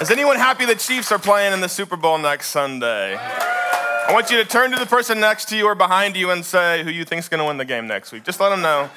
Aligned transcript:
Is 0.00 0.12
anyone 0.12 0.36
happy 0.36 0.64
the 0.64 0.76
Chiefs 0.76 1.10
are 1.10 1.18
playing 1.18 1.52
in 1.52 1.60
the 1.60 1.68
Super 1.68 1.96
Bowl 1.96 2.18
next 2.18 2.50
Sunday? 2.50 3.16
I 3.16 4.10
want 4.12 4.30
you 4.30 4.36
to 4.36 4.44
turn 4.44 4.70
to 4.70 4.78
the 4.78 4.86
person 4.86 5.18
next 5.18 5.48
to 5.48 5.56
you 5.56 5.66
or 5.66 5.74
behind 5.74 6.14
you 6.14 6.30
and 6.30 6.44
say 6.44 6.84
who 6.84 6.90
you 6.90 7.04
think 7.04 7.18
is 7.18 7.28
going 7.28 7.40
to 7.40 7.44
win 7.44 7.56
the 7.56 7.64
game 7.64 7.88
next 7.88 8.12
week. 8.12 8.22
Just 8.22 8.38
let 8.38 8.50
them 8.50 8.62
know. 8.62 8.88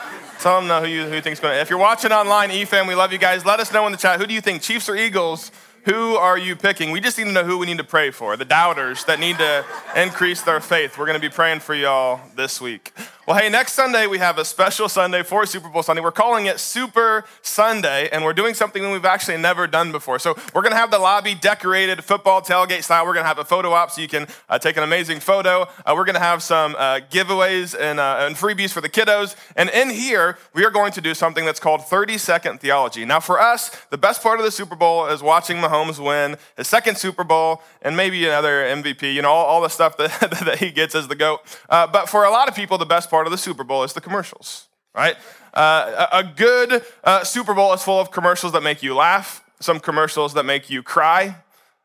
Tell 0.42 0.60
them 0.60 0.68
know 0.68 0.80
who 0.80 0.88
you, 0.88 1.06
who 1.06 1.16
you 1.16 1.22
think 1.22 1.34
is 1.34 1.40
going 1.40 1.56
to. 1.56 1.60
If 1.60 1.72
you're 1.72 1.80
watching 1.80 2.12
online, 2.12 2.52
EFAM, 2.52 2.88
we 2.88 2.94
love 2.94 3.12
you 3.12 3.18
guys. 3.18 3.44
Let 3.48 3.60
us 3.60 3.74
know 3.74 3.88
in 3.88 3.92
the 3.92 3.98
chat. 3.98 4.20
Who 4.20 4.28
do 4.28 4.34
you 4.36 4.42
think, 4.42 4.62
Chiefs 4.62 4.88
or 4.90 4.96
Eagles? 4.96 5.52
Who 5.86 6.18
are 6.18 6.38
you 6.38 6.56
picking? 6.56 6.92
We 6.92 7.02
just 7.02 7.18
need 7.18 7.24
to 7.24 7.32
know 7.32 7.46
who 7.46 7.58
we 7.58 7.66
need 7.66 7.80
to 7.80 7.84
pray 7.84 8.12
for. 8.12 8.38
The 8.38 8.46
doubters 8.46 9.04
that 9.06 9.20
need 9.20 9.40
to 9.40 9.66
increase 9.96 10.44
their 10.44 10.60
faith. 10.60 11.00
We're 11.00 11.08
going 11.08 11.20
to 11.20 11.28
be 11.28 11.34
praying 11.34 11.62
for 11.62 11.74
y'all 11.74 12.22
this 12.36 12.62
week. 12.62 12.94
Well, 13.28 13.38
hey, 13.38 13.50
next 13.50 13.74
Sunday 13.74 14.08
we 14.08 14.18
have 14.18 14.40
a 14.40 14.44
special 14.44 14.90
Sunday 14.90 15.22
for 15.22 15.46
Super 15.46 15.70
Bowl 15.70 15.84
Sunday. 15.84 16.02
We're 16.02 16.12
calling 16.12 16.48
it 16.48 16.60
Super 16.60 17.24
Sunday, 17.44 18.10
and 18.12 18.24
we're 18.24 18.34
doing 18.34 18.56
something 18.56 18.82
that 18.82 18.92
we've 18.92 19.06
actually 19.06 19.38
never 19.38 19.68
done 19.68 19.92
before. 19.92 20.18
So 20.18 20.36
we're 20.56 20.64
going 20.64 20.72
to 20.72 20.78
have 20.78 20.90
the 20.90 20.98
lobby 20.98 21.36
decorated 21.36 22.04
football 22.04 22.42
tailgate 22.42 22.82
style. 22.84 23.06
We're 23.06 23.14
going 23.14 23.24
to 23.24 23.28
have 23.28 23.38
a 23.38 23.46
photo 23.46 23.74
op 23.74 23.92
so 23.92 24.02
you 24.02 24.08
can 24.08 24.26
uh, 24.50 24.58
take 24.58 24.76
an 24.76 24.82
amazing 24.82 25.20
photo. 25.20 25.68
Uh, 25.86 25.94
we're 25.96 26.06
going 26.06 26.16
to 26.16 26.20
have 26.20 26.42
some 26.42 26.76
uh, 26.80 27.02
giveaways 27.12 27.80
and, 27.80 28.00
uh, 28.00 28.26
and 28.26 28.36
freebies 28.36 28.72
for 28.72 28.82
the 28.82 28.90
kiddos. 28.90 29.36
And 29.56 29.70
in 29.70 29.92
here, 29.92 30.40
we 30.56 30.66
are 30.66 30.72
going 30.72 30.92
to 30.94 31.02
do 31.02 31.14
something 31.14 31.46
that's 31.46 31.60
called 31.60 31.86
30 31.86 32.18
second 32.18 32.60
theology. 32.60 33.06
Now, 33.06 33.20
for 33.20 33.40
us, 33.40 33.70
the 33.92 34.00
best 34.00 34.24
part 34.24 34.40
of 34.40 34.46
the 34.46 34.52
Super 34.52 34.76
Bowl 34.76 35.06
is 35.06 35.22
watching 35.22 35.58
Mahomes 35.58 36.04
win 36.04 36.38
his 36.58 36.68
second 36.68 36.98
Super 36.98 37.24
Bowl 37.24 37.62
and 37.84 37.96
maybe 37.96 38.26
another 38.26 38.64
MVP, 38.64 39.14
you 39.14 39.22
know, 39.22 39.30
all, 39.30 39.46
all 39.46 39.62
the 39.62 39.70
stuff 39.70 39.96
that, 39.98 40.10
that 40.44 40.58
he 40.58 40.72
gets 40.72 40.96
as 40.96 41.08
the 41.08 41.16
GOAT. 41.16 41.42
Uh, 41.70 41.86
but 41.86 42.10
for 42.10 42.24
a 42.24 42.32
lot 42.32 42.48
of 42.48 42.56
people, 42.56 42.80
the 42.80 42.86
best 42.86 43.12
part 43.12 43.21
of 43.28 43.32
the 43.32 43.38
Super 43.38 43.64
Bowl 43.64 43.84
is 43.84 43.94
the 43.94 44.02
commercials, 44.02 44.68
right? 44.96 45.16
Uh, 45.54 46.08
a 46.12 46.24
good 46.24 46.84
uh, 47.04 47.24
Super 47.24 47.54
Bowl 47.54 47.74
is 47.74 47.84
full 47.84 48.00
of 48.00 48.12
commercials 48.12 48.54
that 48.54 48.64
make 48.64 48.82
you 48.82 48.96
laugh, 48.96 49.44
some 49.60 49.80
commercials 49.80 50.34
that 50.34 50.44
make 50.44 50.70
you 50.70 50.82
cry. 50.84 51.36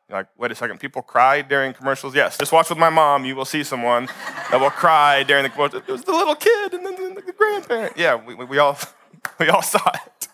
You're 0.09 0.19
like, 0.19 0.27
wait 0.37 0.51
a 0.51 0.55
second, 0.55 0.79
people 0.79 1.01
cry 1.01 1.41
during 1.41 1.73
commercials? 1.73 2.15
Yes, 2.15 2.37
just 2.37 2.53
watch 2.53 2.69
with 2.69 2.77
my 2.77 2.89
mom. 2.89 3.25
You 3.25 3.35
will 3.35 3.45
see 3.45 3.63
someone 3.63 4.07
that 4.51 4.59
will 4.59 4.69
cry 4.69 5.23
during 5.23 5.43
the 5.43 5.49
commercial. 5.49 5.79
It 5.79 5.87
was 5.87 6.03
the 6.03 6.13
little 6.13 6.35
kid 6.35 6.73
and 6.73 6.85
then 6.85 7.13
the 7.13 7.33
grandparent. 7.33 7.97
Yeah, 7.97 8.15
we, 8.15 8.33
we, 8.35 8.57
all, 8.57 8.77
we 9.39 9.49
all 9.49 9.61
saw 9.61 9.91
it. 9.93 10.27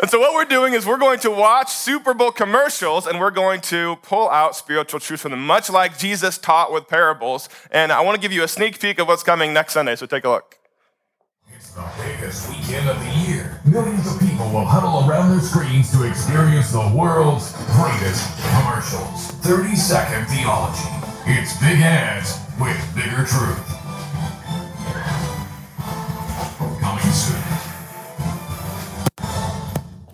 And 0.00 0.08
so, 0.08 0.18
what 0.18 0.32
we're 0.32 0.46
doing 0.46 0.72
is 0.72 0.86
we're 0.86 0.96
going 0.96 1.18
to 1.20 1.30
watch 1.30 1.70
Super 1.70 2.14
Bowl 2.14 2.32
commercials 2.32 3.06
and 3.06 3.20
we're 3.20 3.30
going 3.30 3.60
to 3.62 3.96
pull 3.96 4.30
out 4.30 4.56
spiritual 4.56 4.98
truths 4.98 5.22
from 5.22 5.32
them, 5.32 5.46
much 5.46 5.68
like 5.68 5.98
Jesus 5.98 6.38
taught 6.38 6.72
with 6.72 6.88
parables. 6.88 7.50
And 7.70 7.92
I 7.92 8.00
want 8.00 8.14
to 8.14 8.20
give 8.20 8.32
you 8.32 8.42
a 8.42 8.48
sneak 8.48 8.80
peek 8.80 8.98
of 8.98 9.08
what's 9.08 9.22
coming 9.22 9.52
next 9.52 9.74
Sunday, 9.74 9.96
so 9.96 10.06
take 10.06 10.24
a 10.24 10.30
look. 10.30 10.56
It's 11.54 11.72
the 11.72 11.84
biggest 12.02 12.48
weekend 12.48 12.88
of 12.88 12.98
the 12.98 13.30
year. 13.30 13.60
Millions 13.66 14.06
of 14.06 14.18
people 14.20 14.46
will 14.46 14.64
huddle 14.64 15.06
around 15.06 15.32
their 15.32 15.40
screens 15.40 15.92
to 15.92 16.08
experience 16.08 16.72
the 16.72 16.90
world's 16.96 17.52
greatest 17.76 18.24
commercials. 18.56 19.32
30 19.44 19.76
second 19.76 20.24
theology. 20.28 20.88
It's 21.26 21.60
big 21.60 21.80
ads 21.80 22.40
with 22.58 22.78
bigger 22.96 23.26
truth. 23.26 23.80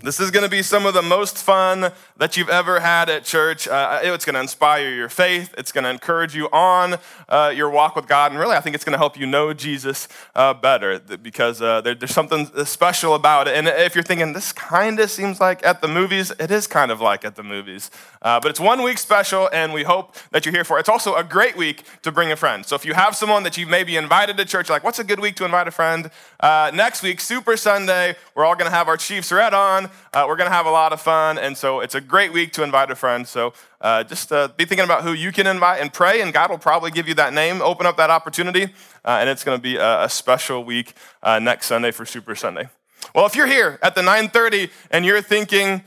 This 0.07 0.21
is 0.21 0.31
going 0.31 0.45
to 0.45 0.49
be 0.49 0.63
some 0.63 0.87
of 0.87 0.95
the 0.95 1.03
most 1.03 1.37
fun 1.37 1.91
that 2.17 2.37
you've 2.37 2.49
ever 2.49 2.79
had 2.79 3.11
at 3.11 3.25
church. 3.25 3.67
Uh, 3.67 3.99
it's 4.05 4.25
going 4.25 4.35
to 4.35 4.41
inspire 4.41 4.89
your 4.95 5.09
faith. 5.09 5.53
It's 5.59 5.73
going 5.73 5.83
to 5.83 5.91
encourage 5.91 6.33
you 6.33 6.49
on 6.53 6.95
uh, 7.29 7.53
your 7.53 7.69
walk 7.71 7.97
with 7.97 8.07
God. 8.07 8.31
And 8.31 8.39
really, 8.39 8.55
I 8.55 8.61
think 8.61 8.77
it's 8.77 8.85
going 8.85 8.93
to 8.93 8.99
help 8.99 9.19
you 9.19 9.27
know 9.27 9.53
Jesus 9.53 10.07
uh, 10.37 10.55
better 10.55 11.01
because 11.01 11.61
uh, 11.61 11.81
there, 11.81 11.97
there's 11.97 12.13
something 12.13 12.47
special 12.67 13.17
about 13.17 13.49
it. 13.49 13.57
And 13.57 13.67
if 13.67 13.97
you're 13.97 14.05
thinking, 14.05 14.33
this 14.33 14.53
kind 14.53 15.01
of 15.01 15.11
seems 15.11 15.41
like 15.41 15.67
at 15.67 15.81
the 15.81 15.89
movies, 15.89 16.31
it 16.39 16.53
is 16.53 16.69
kind 16.69 16.93
of 16.93 17.01
like 17.01 17.25
at 17.25 17.35
the 17.35 17.43
movies. 17.43 17.91
Uh, 18.23 18.39
but 18.39 18.51
it's 18.51 18.61
one 18.61 18.83
week 18.83 18.99
special, 18.99 19.51
and 19.53 19.73
we 19.73 19.83
hope 19.83 20.15
that 20.31 20.47
you're 20.47 20.55
here 20.55 20.65
for 20.65 20.77
it. 20.77 20.81
It's 20.81 20.89
also 20.89 21.17
a 21.17 21.25
great 21.25 21.57
week 21.57 21.83
to 22.03 22.13
bring 22.13 22.31
a 22.31 22.37
friend. 22.37 22.65
So 22.65 22.77
if 22.77 22.85
you 22.85 22.95
have 22.95 23.17
someone 23.17 23.43
that 23.43 23.57
you 23.57 23.67
maybe 23.67 23.97
invited 23.97 24.37
to 24.37 24.45
church, 24.45 24.71
like, 24.71 24.85
what's 24.85 25.01
a 25.01 25.05
good 25.05 25.19
week 25.19 25.35
to 25.37 25.45
invite 25.45 25.67
a 25.67 25.73
friend? 25.73 26.13
Uh, 26.39 26.71
next 26.73 27.03
week, 27.03 27.21
Super 27.21 27.57
Sunday, 27.57 28.15
we're 28.37 28.45
all 28.45 28.55
going 28.55 28.71
to 28.71 28.77
have 28.77 28.87
our 28.87 28.97
Chiefs 28.97 29.33
red 29.33 29.53
on. 29.53 29.91
Uh, 30.13 30.25
we're 30.29 30.37
going 30.37 30.49
to 30.49 30.55
have 30.55 30.67
a 30.67 30.71
lot 30.71 30.93
of 30.93 31.01
fun, 31.01 31.39
and 31.39 31.57
so 31.57 31.81
it's 31.81 31.95
a 31.95 32.01
great 32.01 32.33
week 32.33 32.53
to 32.53 32.63
invite 32.63 32.91
a 32.91 32.95
friend. 32.95 33.27
So 33.27 33.53
uh, 33.81 34.05
just 34.05 34.33
uh, 34.33 34.49
be 34.57 34.65
thinking 34.65 34.85
about 34.85 35.03
who 35.03 35.13
you 35.13 35.33
can 35.33 35.47
invite 35.47 35.81
and 35.81 35.93
pray, 35.93 36.21
and 36.21 36.33
God 36.33 36.51
will 36.51 36.59
probably 36.59 36.91
give 36.91 37.09
you 37.09 37.15
that 37.15 37.33
name. 37.33 37.61
Open 37.63 37.87
up 37.87 37.97
that 37.97 38.11
opportunity, 38.11 38.65
uh, 39.05 39.19
and 39.21 39.29
it's 39.29 39.45
going 39.45 39.59
to 39.59 39.63
be 39.63 39.77
a, 39.77 40.05
a, 40.05 40.09
special 40.09 40.65
week 40.65 40.95
uh, 41.23 41.39
next 41.39 41.67
Sunday 41.67 41.91
for 41.91 42.05
Super 42.05 42.35
Sunday. 42.35 42.69
Well, 43.15 43.27
if 43.27 43.37
you're 43.37 43.47
here 43.47 43.79
at 43.83 43.95
the 43.95 44.03
9:30 44.03 44.71
and 44.91 45.05
you're 45.05 45.23
thinking, 45.23 45.83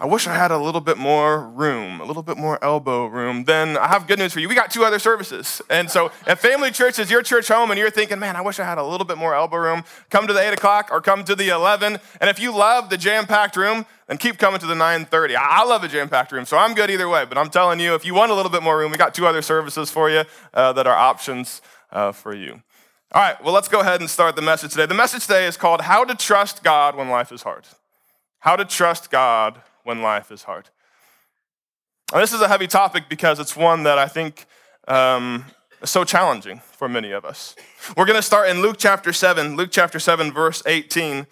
I 0.00 0.06
wish 0.06 0.26
I 0.26 0.34
had 0.34 0.50
a 0.50 0.56
little 0.56 0.80
bit 0.80 0.96
more 0.96 1.46
room, 1.46 2.00
a 2.00 2.06
little 2.06 2.22
bit 2.22 2.38
more 2.38 2.58
elbow 2.64 3.04
room. 3.04 3.44
Then 3.44 3.76
I 3.76 3.88
have 3.88 4.06
good 4.06 4.18
news 4.18 4.32
for 4.32 4.40
you. 4.40 4.48
We 4.48 4.54
got 4.54 4.70
two 4.70 4.82
other 4.82 4.98
services. 4.98 5.60
And 5.68 5.90
so 5.90 6.10
if 6.26 6.38
Family 6.38 6.70
Church 6.70 6.98
is 6.98 7.10
your 7.10 7.20
church 7.22 7.48
home 7.48 7.70
and 7.70 7.78
you're 7.78 7.90
thinking, 7.90 8.18
man, 8.18 8.34
I 8.34 8.40
wish 8.40 8.58
I 8.58 8.64
had 8.64 8.78
a 8.78 8.82
little 8.82 9.04
bit 9.04 9.18
more 9.18 9.34
elbow 9.34 9.58
room, 9.58 9.84
come 10.08 10.26
to 10.26 10.32
the 10.32 10.40
8 10.40 10.54
o'clock 10.54 10.88
or 10.90 11.02
come 11.02 11.22
to 11.24 11.36
the 11.36 11.50
11. 11.50 11.98
And 12.18 12.30
if 12.30 12.40
you 12.40 12.50
love 12.50 12.88
the 12.88 12.96
jam-packed 12.96 13.56
room, 13.56 13.84
then 14.06 14.16
keep 14.16 14.38
coming 14.38 14.58
to 14.60 14.66
the 14.66 14.74
9.30. 14.74 15.36
I 15.36 15.64
love 15.64 15.84
a 15.84 15.88
jam-packed 15.88 16.32
room, 16.32 16.46
so 16.46 16.56
I'm 16.56 16.72
good 16.72 16.88
either 16.88 17.06
way. 17.06 17.26
But 17.26 17.36
I'm 17.36 17.50
telling 17.50 17.78
you, 17.78 17.94
if 17.94 18.06
you 18.06 18.14
want 18.14 18.32
a 18.32 18.34
little 18.34 18.50
bit 18.50 18.62
more 18.62 18.78
room, 18.78 18.92
we 18.92 18.96
got 18.96 19.14
two 19.14 19.26
other 19.26 19.42
services 19.42 19.90
for 19.90 20.08
you 20.08 20.24
uh, 20.54 20.72
that 20.72 20.86
are 20.86 20.96
options 20.96 21.60
uh, 21.92 22.12
for 22.12 22.32
you. 22.32 22.62
All 23.12 23.20
right, 23.20 23.44
well, 23.44 23.52
let's 23.52 23.68
go 23.68 23.80
ahead 23.80 24.00
and 24.00 24.08
start 24.08 24.34
the 24.34 24.40
message 24.40 24.70
today. 24.70 24.86
The 24.86 24.94
message 24.94 25.26
today 25.26 25.46
is 25.46 25.58
called 25.58 25.82
How 25.82 26.06
to 26.06 26.14
Trust 26.14 26.64
God 26.64 26.96
When 26.96 27.10
Life 27.10 27.32
is 27.32 27.42
Hard. 27.42 27.66
How 28.38 28.56
to 28.56 28.64
Trust 28.64 29.10
God 29.10 29.60
when 29.84 30.02
life 30.02 30.30
is 30.30 30.44
hard. 30.44 30.68
This 32.12 32.32
is 32.32 32.40
a 32.40 32.48
heavy 32.48 32.66
topic 32.66 33.04
because 33.08 33.38
it's 33.38 33.56
one 33.56 33.84
that 33.84 33.98
I 33.98 34.08
think 34.08 34.46
um, 34.88 35.44
is 35.80 35.90
so 35.90 36.04
challenging 36.04 36.60
for 36.72 36.88
many 36.88 37.12
of 37.12 37.24
us. 37.24 37.54
We're 37.96 38.06
going 38.06 38.18
to 38.18 38.22
start 38.22 38.48
in 38.48 38.62
Luke 38.62 38.76
chapter 38.78 39.12
7, 39.12 39.56
Luke 39.56 39.70
chapter 39.70 40.00
7, 40.00 40.32
verse 40.32 40.62
18. 40.66 41.26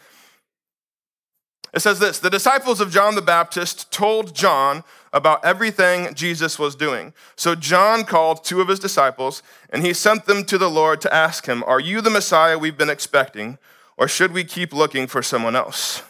It 1.74 1.80
says 1.80 1.98
this 1.98 2.18
The 2.18 2.30
disciples 2.30 2.80
of 2.80 2.90
John 2.90 3.14
the 3.14 3.22
Baptist 3.22 3.92
told 3.92 4.34
John 4.34 4.84
about 5.12 5.44
everything 5.44 6.14
Jesus 6.14 6.58
was 6.58 6.76
doing. 6.76 7.12
So 7.36 7.54
John 7.54 8.04
called 8.04 8.44
two 8.44 8.60
of 8.60 8.68
his 8.68 8.78
disciples, 8.78 9.42
and 9.70 9.84
he 9.84 9.92
sent 9.92 10.26
them 10.26 10.44
to 10.44 10.58
the 10.58 10.70
Lord 10.70 11.00
to 11.02 11.14
ask 11.14 11.46
him, 11.46 11.64
Are 11.64 11.80
you 11.80 12.00
the 12.00 12.10
Messiah 12.10 12.58
we've 12.58 12.78
been 12.78 12.90
expecting, 12.90 13.58
or 13.96 14.08
should 14.08 14.32
we 14.32 14.44
keep 14.44 14.72
looking 14.72 15.06
for 15.06 15.22
someone 15.22 15.56
else? 15.56 16.02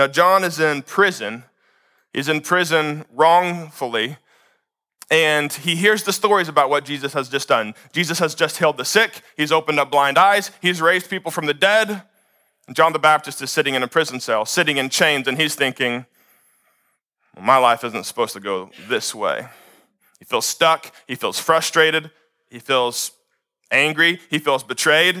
Now, 0.00 0.06
John 0.06 0.44
is 0.44 0.58
in 0.58 0.80
prison. 0.80 1.44
He's 2.14 2.30
in 2.30 2.40
prison 2.40 3.04
wrongfully. 3.12 4.16
And 5.10 5.52
he 5.52 5.76
hears 5.76 6.04
the 6.04 6.12
stories 6.14 6.48
about 6.48 6.70
what 6.70 6.86
Jesus 6.86 7.12
has 7.12 7.28
just 7.28 7.48
done. 7.48 7.74
Jesus 7.92 8.18
has 8.18 8.34
just 8.34 8.56
healed 8.56 8.78
the 8.78 8.86
sick, 8.86 9.20
he's 9.36 9.52
opened 9.52 9.78
up 9.78 9.90
blind 9.90 10.16
eyes, 10.16 10.52
he's 10.62 10.80
raised 10.80 11.10
people 11.10 11.30
from 11.30 11.44
the 11.44 11.52
dead. 11.52 12.04
And 12.66 12.74
John 12.74 12.94
the 12.94 12.98
Baptist 12.98 13.42
is 13.42 13.50
sitting 13.50 13.74
in 13.74 13.82
a 13.82 13.88
prison 13.88 14.20
cell, 14.20 14.46
sitting 14.46 14.78
in 14.78 14.88
chains, 14.88 15.28
and 15.28 15.36
he's 15.36 15.54
thinking, 15.54 16.06
well, 17.36 17.44
my 17.44 17.58
life 17.58 17.84
isn't 17.84 18.04
supposed 18.04 18.32
to 18.32 18.40
go 18.40 18.70
this 18.88 19.14
way. 19.14 19.48
He 20.18 20.24
feels 20.24 20.46
stuck, 20.46 20.94
he 21.08 21.14
feels 21.14 21.38
frustrated, 21.38 22.10
he 22.48 22.58
feels 22.58 23.12
angry, 23.70 24.18
he 24.30 24.38
feels 24.38 24.64
betrayed. 24.64 25.16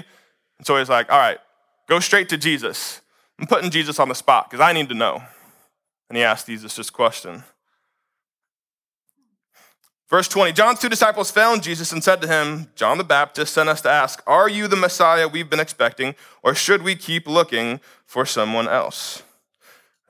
And 0.56 0.66
so 0.66 0.78
he's 0.78 0.88
like, 0.88 1.12
all 1.12 1.18
right, 1.18 1.38
go 1.86 2.00
straight 2.00 2.30
to 2.30 2.38
Jesus. 2.38 3.02
I'm 3.40 3.46
putting 3.46 3.70
Jesus 3.70 3.98
on 3.98 4.10
the 4.10 4.14
spot 4.14 4.50
because 4.50 4.62
I 4.62 4.74
need 4.74 4.90
to 4.90 4.94
know. 4.94 5.22
And 6.08 6.16
he 6.16 6.22
asked 6.22 6.46
Jesus 6.46 6.76
this 6.76 6.90
question. 6.90 7.42
Verse 10.10 10.28
20 10.28 10.52
John's 10.52 10.80
two 10.80 10.88
disciples 10.88 11.30
found 11.30 11.62
Jesus 11.62 11.90
and 11.92 12.04
said 12.04 12.20
to 12.20 12.28
him, 12.28 12.68
John 12.74 12.98
the 12.98 13.04
Baptist 13.04 13.54
sent 13.54 13.68
us 13.68 13.80
to 13.82 13.88
ask, 13.88 14.22
Are 14.26 14.48
you 14.48 14.68
the 14.68 14.76
Messiah 14.76 15.26
we've 15.26 15.48
been 15.48 15.60
expecting, 15.60 16.14
or 16.42 16.54
should 16.54 16.82
we 16.82 16.96
keep 16.96 17.26
looking 17.26 17.80
for 18.04 18.26
someone 18.26 18.68
else? 18.68 19.22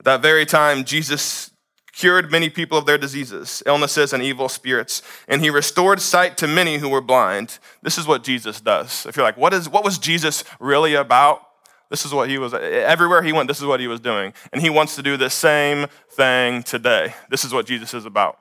At 0.00 0.06
that 0.06 0.22
very 0.22 0.46
time, 0.46 0.84
Jesus 0.84 1.50
cured 1.92 2.32
many 2.32 2.48
people 2.48 2.78
of 2.78 2.86
their 2.86 2.96
diseases, 2.96 3.62
illnesses, 3.66 4.12
and 4.12 4.22
evil 4.22 4.48
spirits, 4.48 5.02
and 5.28 5.42
he 5.42 5.50
restored 5.50 6.00
sight 6.00 6.38
to 6.38 6.48
many 6.48 6.78
who 6.78 6.88
were 6.88 7.02
blind. 7.02 7.58
This 7.82 7.98
is 7.98 8.06
what 8.06 8.24
Jesus 8.24 8.60
does. 8.60 9.04
If 9.06 9.16
you're 9.16 9.24
like, 9.24 9.36
what, 9.36 9.52
is, 9.52 9.68
what 9.68 9.84
was 9.84 9.98
Jesus 9.98 10.42
really 10.58 10.94
about? 10.94 11.49
This 11.90 12.06
is 12.06 12.14
what 12.14 12.30
he 12.30 12.38
was, 12.38 12.54
everywhere 12.54 13.22
he 13.22 13.32
went, 13.32 13.48
this 13.48 13.58
is 13.58 13.66
what 13.66 13.80
he 13.80 13.88
was 13.88 13.98
doing. 13.98 14.32
And 14.52 14.62
he 14.62 14.70
wants 14.70 14.94
to 14.94 15.02
do 15.02 15.16
the 15.16 15.28
same 15.28 15.88
thing 16.08 16.62
today. 16.62 17.14
This 17.28 17.44
is 17.44 17.52
what 17.52 17.66
Jesus 17.66 17.92
is 17.92 18.04
about. 18.06 18.38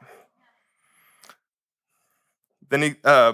Then 2.70 2.84
he, 2.84 2.96
uh, 3.04 3.34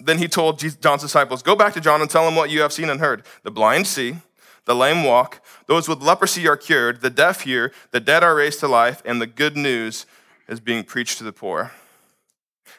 then 0.00 0.18
he 0.18 0.26
told 0.26 0.58
John's 0.80 1.02
disciples, 1.02 1.42
Go 1.42 1.54
back 1.54 1.74
to 1.74 1.80
John 1.80 2.00
and 2.00 2.10
tell 2.10 2.26
him 2.26 2.34
what 2.34 2.50
you 2.50 2.60
have 2.60 2.72
seen 2.72 2.90
and 2.90 2.98
heard. 2.98 3.22
The 3.44 3.52
blind 3.52 3.86
see, 3.86 4.16
the 4.64 4.74
lame 4.74 5.04
walk, 5.04 5.40
those 5.66 5.88
with 5.88 6.02
leprosy 6.02 6.48
are 6.48 6.56
cured, 6.56 7.00
the 7.00 7.10
deaf 7.10 7.42
hear, 7.42 7.72
the 7.92 8.00
dead 8.00 8.24
are 8.24 8.34
raised 8.34 8.58
to 8.60 8.68
life, 8.68 9.00
and 9.04 9.20
the 9.20 9.26
good 9.28 9.56
news 9.56 10.06
is 10.48 10.58
being 10.58 10.82
preached 10.82 11.18
to 11.18 11.24
the 11.24 11.32
poor. 11.32 11.70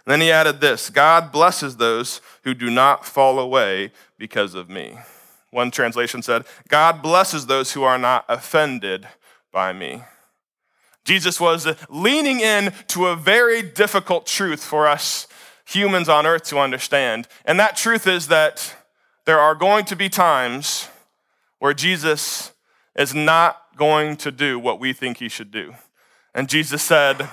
And 0.06 0.12
then 0.12 0.20
he 0.20 0.32
added 0.32 0.60
this 0.60 0.90
God 0.90 1.32
blesses 1.32 1.78
those 1.78 2.20
who 2.44 2.54
do 2.54 2.70
not 2.70 3.06
fall 3.06 3.40
away 3.40 3.92
because 4.18 4.54
of 4.54 4.70
me. 4.70 4.98
One 5.54 5.72
translation 5.72 6.24
said, 6.24 6.46
God 6.68 7.02
blesses 7.02 7.46
those 7.46 7.74
who 7.74 7.84
are 7.84 8.00
not 8.00 8.26
offended 8.28 9.08
by 9.52 9.72
me. 9.72 10.02
Jesus 11.06 11.40
was 11.40 11.68
leaning 11.90 12.40
in 12.40 12.74
to 12.88 13.08
a 13.08 13.16
very 13.16 13.62
difficult 13.62 14.26
truth 14.26 14.64
for 14.64 14.88
us 14.88 15.28
humans 15.66 16.10
on 16.10 16.26
earth 16.26 16.44
to 16.46 16.58
understand. 16.58 17.28
And 17.46 17.60
that 17.60 17.76
truth 17.76 18.08
is 18.08 18.28
that 18.30 18.76
there 19.26 19.40
are 19.40 19.56
going 19.56 19.86
to 19.86 19.96
be 19.96 20.10
times 20.10 20.90
where 21.60 21.74
Jesus 21.74 22.52
is 22.96 23.14
not 23.14 23.62
going 23.78 24.18
to 24.18 24.32
do 24.32 24.58
what 24.60 24.80
we 24.80 24.92
think 24.92 25.18
he 25.18 25.30
should 25.30 25.52
do. 25.52 25.76
And 26.34 26.50
Jesus 26.50 26.82
said, 26.82 27.30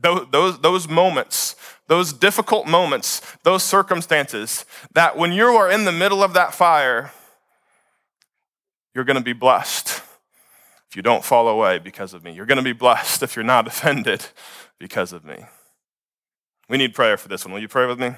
those, 0.00 0.60
those 0.60 0.88
moments, 0.88 1.56
those 1.88 2.12
difficult 2.12 2.66
moments, 2.66 3.20
those 3.42 3.62
circumstances, 3.62 4.64
that 4.94 5.16
when 5.16 5.32
you 5.32 5.44
are 5.46 5.70
in 5.70 5.84
the 5.84 5.92
middle 5.92 6.22
of 6.22 6.32
that 6.32 6.54
fire, 6.54 7.12
you're 8.94 9.04
going 9.04 9.16
to 9.16 9.22
be 9.22 9.32
blessed 9.32 10.02
if 10.88 10.96
you 10.96 11.02
don't 11.02 11.24
fall 11.24 11.48
away 11.48 11.78
because 11.78 12.14
of 12.14 12.24
me. 12.24 12.32
You're 12.32 12.46
going 12.46 12.56
to 12.58 12.64
be 12.64 12.72
blessed 12.72 13.22
if 13.22 13.36
you're 13.36 13.44
not 13.44 13.66
offended 13.66 14.26
because 14.78 15.12
of 15.12 15.24
me. 15.24 15.44
We 16.68 16.78
need 16.78 16.94
prayer 16.94 17.16
for 17.16 17.28
this 17.28 17.44
one. 17.44 17.52
Will 17.52 17.60
you 17.60 17.68
pray 17.68 17.86
with 17.86 17.98
me? 17.98 18.12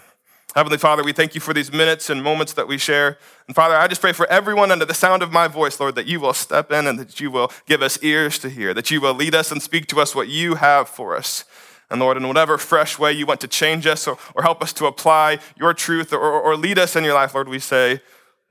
Heavenly 0.55 0.77
Father, 0.77 1.03
we 1.03 1.15
thank 1.15 1.35
you 1.35 1.41
for 1.41 1.55
these 1.55 1.73
minutes 1.73 2.11
and 2.11 2.23
moments 2.23 2.53
that 2.53 2.69
we 2.69 2.77
share. 2.77 3.17
And 3.47 3.57
Father, 3.57 3.75
I 3.75 3.89
just 3.89 4.03
pray 4.03 4.13
for 4.13 4.27
everyone 4.27 4.71
under 4.71 4.85
the 4.85 4.93
sound 4.93 5.23
of 5.23 5.33
my 5.33 5.49
voice, 5.49 5.81
Lord, 5.81 5.95
that 5.95 6.07
you 6.07 6.21
will 6.21 6.35
step 6.35 6.71
in 6.71 6.87
and 6.87 6.99
that 6.99 7.21
you 7.21 7.31
will 7.31 7.51
give 7.67 7.81
us 7.81 7.99
ears 8.03 8.39
to 8.41 8.51
hear, 8.51 8.75
that 8.75 8.91
you 8.91 9.01
will 9.01 9.15
lead 9.15 9.35
us 9.35 9.51
and 9.51 9.63
speak 9.63 9.87
to 9.87 10.01
us 10.01 10.15
what 10.15 10.29
you 10.29 10.57
have 10.57 10.91
for 10.91 11.17
us. 11.17 11.47
And 11.91 12.01
Lord, 12.01 12.19
in 12.19 12.29
whatever 12.29 12.59
fresh 12.59 12.99
way 12.99 13.13
you 13.13 13.25
want 13.25 13.41
to 13.41 13.49
change 13.49 13.87
us 13.87 14.07
or, 14.07 14.19
or 14.35 14.43
help 14.43 14.63
us 14.63 14.75
to 14.75 14.87
apply 14.87 15.39
your 15.57 15.73
truth 15.73 16.13
or, 16.13 16.21
or 16.21 16.55
lead 16.55 16.79
us 16.79 16.97
in 16.97 17.05
your 17.05 17.15
life, 17.15 17.35
Lord, 17.35 17.49
we 17.49 17.59
say, 17.59 18.03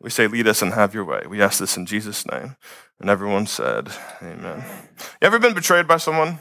we 0.02 0.10
say, 0.10 0.28
lead 0.28 0.48
us 0.48 0.62
and 0.62 0.74
have 0.74 0.94
your 0.94 1.06
way. 1.06 1.24
We 1.28 1.42
ask 1.42 1.60
this 1.60 1.78
in 1.78 1.86
Jesus' 1.86 2.26
name. 2.26 2.56
And 3.00 3.10
everyone 3.10 3.46
said, 3.46 3.90
Amen. 4.22 4.64
You 5.00 5.28
ever 5.28 5.40
been 5.40 5.54
betrayed 5.54 5.88
by 5.88 5.98
someone? 5.98 6.40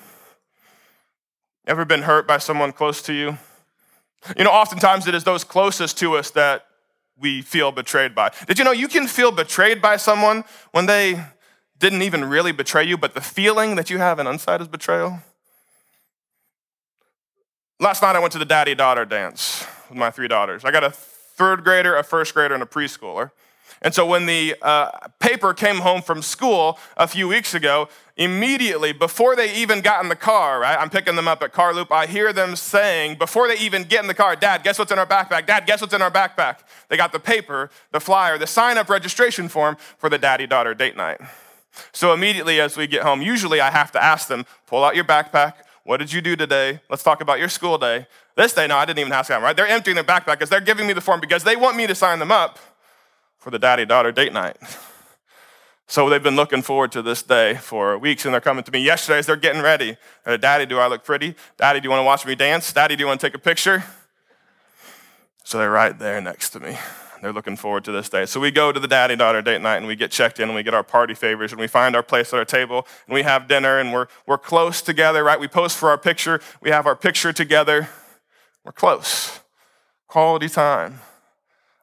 Ever 1.66 1.84
been 1.84 2.02
hurt 2.02 2.26
by 2.26 2.38
someone 2.38 2.72
close 2.72 3.02
to 3.02 3.12
you? 3.12 3.38
You 4.36 4.44
know, 4.44 4.50
oftentimes 4.50 5.06
it 5.06 5.14
is 5.14 5.24
those 5.24 5.44
closest 5.44 5.98
to 5.98 6.16
us 6.16 6.30
that 6.32 6.66
we 7.18 7.42
feel 7.42 7.70
betrayed 7.70 8.14
by. 8.14 8.32
Did 8.46 8.58
you 8.58 8.64
know 8.64 8.72
you 8.72 8.88
can 8.88 9.06
feel 9.06 9.30
betrayed 9.30 9.82
by 9.82 9.96
someone 9.96 10.44
when 10.72 10.86
they 10.86 11.22
didn't 11.78 12.02
even 12.02 12.24
really 12.24 12.52
betray 12.52 12.84
you, 12.84 12.96
but 12.96 13.14
the 13.14 13.20
feeling 13.20 13.76
that 13.76 13.90
you 13.90 13.98
have 13.98 14.18
inside 14.18 14.60
is 14.60 14.68
betrayal? 14.68 15.20
Last 17.78 18.02
night 18.02 18.16
I 18.16 18.18
went 18.18 18.32
to 18.32 18.38
the 18.38 18.44
daddy 18.44 18.74
daughter 18.74 19.04
dance 19.04 19.66
with 19.88 19.98
my 19.98 20.10
three 20.10 20.28
daughters. 20.28 20.64
I 20.64 20.70
got 20.70 20.84
a 20.84 20.90
third 20.90 21.64
grader, 21.64 21.96
a 21.96 22.02
first 22.02 22.34
grader, 22.34 22.54
and 22.54 22.62
a 22.62 22.66
preschooler. 22.66 23.30
And 23.82 23.94
so 23.94 24.04
when 24.04 24.26
the 24.26 24.56
uh, 24.60 24.90
paper 25.18 25.54
came 25.54 25.76
home 25.76 26.02
from 26.02 26.20
school 26.20 26.78
a 26.98 27.08
few 27.08 27.28
weeks 27.28 27.54
ago, 27.54 27.88
immediately, 28.16 28.92
before 28.92 29.34
they 29.34 29.54
even 29.54 29.80
got 29.80 30.02
in 30.02 30.10
the 30.10 30.16
car, 30.16 30.60
right? 30.60 30.78
I'm 30.78 30.90
picking 30.90 31.16
them 31.16 31.26
up 31.26 31.42
at 31.42 31.52
Car 31.52 31.72
Loop. 31.72 31.90
I 31.90 32.04
hear 32.04 32.32
them 32.34 32.56
saying, 32.56 33.16
before 33.16 33.48
they 33.48 33.56
even 33.56 33.84
get 33.84 34.02
in 34.02 34.08
the 34.08 34.14
car, 34.14 34.36
Dad, 34.36 34.62
guess 34.62 34.78
what's 34.78 34.92
in 34.92 34.98
our 34.98 35.06
backpack? 35.06 35.46
Dad, 35.46 35.64
guess 35.66 35.80
what's 35.80 35.94
in 35.94 36.02
our 36.02 36.10
backpack? 36.10 36.58
They 36.88 36.98
got 36.98 37.12
the 37.12 37.20
paper, 37.20 37.70
the 37.92 38.00
flyer, 38.00 38.36
the 38.36 38.46
sign 38.46 38.76
up 38.76 38.90
registration 38.90 39.48
form 39.48 39.78
for 39.96 40.10
the 40.10 40.18
daddy 40.18 40.46
daughter 40.46 40.74
date 40.74 40.96
night. 40.96 41.20
So 41.92 42.12
immediately 42.12 42.60
as 42.60 42.76
we 42.76 42.86
get 42.86 43.02
home, 43.02 43.22
usually 43.22 43.60
I 43.62 43.70
have 43.70 43.92
to 43.92 44.02
ask 44.02 44.28
them, 44.28 44.44
pull 44.66 44.84
out 44.84 44.94
your 44.94 45.04
backpack. 45.04 45.54
What 45.84 45.96
did 45.96 46.12
you 46.12 46.20
do 46.20 46.36
today? 46.36 46.80
Let's 46.90 47.02
talk 47.02 47.22
about 47.22 47.38
your 47.38 47.48
school 47.48 47.78
day. 47.78 48.06
This 48.36 48.52
day, 48.52 48.66
no, 48.66 48.76
I 48.76 48.84
didn't 48.84 48.98
even 48.98 49.12
ask 49.12 49.28
them, 49.28 49.42
right? 49.42 49.56
They're 49.56 49.66
emptying 49.66 49.94
their 49.94 50.04
backpack 50.04 50.32
because 50.32 50.50
they're 50.50 50.60
giving 50.60 50.86
me 50.86 50.92
the 50.92 51.00
form 51.00 51.20
because 51.20 51.44
they 51.44 51.56
want 51.56 51.76
me 51.76 51.86
to 51.86 51.94
sign 51.94 52.18
them 52.18 52.30
up 52.30 52.58
for 53.40 53.50
the 53.50 53.58
daddy 53.58 53.84
daughter 53.84 54.12
date 54.12 54.32
night. 54.32 54.56
So 55.90 56.08
they've 56.08 56.22
been 56.22 56.36
looking 56.36 56.62
forward 56.62 56.92
to 56.92 57.02
this 57.02 57.20
day 57.20 57.56
for 57.56 57.98
weeks, 57.98 58.24
and 58.24 58.32
they're 58.32 58.40
coming 58.40 58.62
to 58.62 58.70
me 58.70 58.78
yesterday 58.78 59.18
as 59.18 59.26
they're 59.26 59.34
getting 59.34 59.60
ready. 59.60 59.96
They're, 60.24 60.38
Daddy, 60.38 60.64
do 60.64 60.78
I 60.78 60.86
look 60.86 61.02
pretty? 61.02 61.34
Daddy, 61.56 61.80
do 61.80 61.86
you 61.86 61.90
want 61.90 61.98
to 61.98 62.04
watch 62.04 62.24
me 62.24 62.36
dance? 62.36 62.72
Daddy, 62.72 62.94
do 62.94 63.00
you 63.00 63.08
want 63.08 63.20
to 63.20 63.26
take 63.26 63.34
a 63.34 63.40
picture? 63.40 63.82
So 65.42 65.58
they're 65.58 65.68
right 65.68 65.98
there 65.98 66.20
next 66.20 66.50
to 66.50 66.60
me. 66.60 66.78
They're 67.20 67.32
looking 67.32 67.56
forward 67.56 67.82
to 67.86 67.90
this 67.90 68.08
day. 68.08 68.24
So 68.26 68.38
we 68.38 68.52
go 68.52 68.70
to 68.70 68.78
the 68.78 68.86
daddy 68.86 69.16
daughter 69.16 69.42
date 69.42 69.60
night 69.62 69.78
and 69.78 69.88
we 69.88 69.96
get 69.96 70.12
checked 70.12 70.38
in 70.38 70.44
and 70.44 70.54
we 70.54 70.62
get 70.62 70.74
our 70.74 70.84
party 70.84 71.12
favors 71.12 71.50
and 71.50 71.60
we 71.60 71.66
find 71.66 71.96
our 71.96 72.04
place 72.04 72.32
at 72.32 72.38
our 72.38 72.44
table 72.44 72.86
and 73.08 73.14
we 73.14 73.22
have 73.22 73.48
dinner 73.48 73.80
and 73.80 73.92
we're, 73.92 74.06
we're 74.28 74.38
close 74.38 74.82
together, 74.82 75.24
right? 75.24 75.40
We 75.40 75.48
post 75.48 75.76
for 75.76 75.90
our 75.90 75.98
picture. 75.98 76.40
We 76.62 76.70
have 76.70 76.86
our 76.86 76.94
picture 76.94 77.32
together. 77.32 77.88
We're 78.64 78.70
close. 78.70 79.40
Quality 80.06 80.48
time 80.48 81.00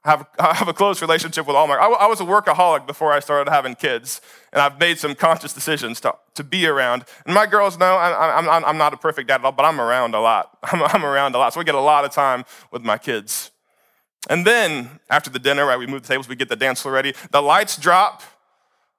have, 0.07 0.27
have 0.39 0.67
a 0.67 0.73
close 0.73 1.01
relationship 1.01 1.45
with 1.45 1.55
all 1.55 1.67
my. 1.67 1.75
I, 1.75 1.87
I 1.87 2.07
was 2.07 2.19
a 2.19 2.23
workaholic 2.23 2.87
before 2.87 3.13
I 3.13 3.19
started 3.19 3.51
having 3.51 3.75
kids, 3.75 4.21
and 4.51 4.61
I've 4.61 4.79
made 4.79 4.97
some 4.97 5.13
conscious 5.13 5.53
decisions 5.53 5.99
to, 6.01 6.15
to 6.35 6.43
be 6.43 6.65
around. 6.65 7.05
And 7.25 7.35
my 7.35 7.45
girls 7.45 7.77
know 7.77 7.95
I, 7.95 8.37
I'm, 8.37 8.49
I'm 8.65 8.77
not 8.77 8.93
a 8.93 8.97
perfect 8.97 9.27
dad 9.27 9.41
at 9.41 9.45
all, 9.45 9.51
but 9.51 9.65
I'm 9.65 9.79
around 9.79 10.15
a 10.15 10.19
lot. 10.19 10.57
I'm, 10.63 10.81
I'm 10.81 11.05
around 11.05 11.35
a 11.35 11.37
lot, 11.37 11.53
so 11.53 11.59
we 11.59 11.65
get 11.65 11.75
a 11.75 11.79
lot 11.79 12.05
of 12.05 12.11
time 12.11 12.45
with 12.71 12.83
my 12.83 12.97
kids. 12.97 13.51
And 14.29 14.45
then 14.45 14.99
after 15.09 15.29
the 15.29 15.39
dinner, 15.39 15.65
right, 15.65 15.77
we 15.77 15.87
move 15.87 16.01
the 16.01 16.07
tables, 16.07 16.27
we 16.27 16.35
get 16.35 16.49
the 16.49 16.55
dance 16.55 16.81
floor 16.81 16.93
ready. 16.93 17.13
The 17.31 17.41
lights 17.41 17.77
drop, 17.77 18.23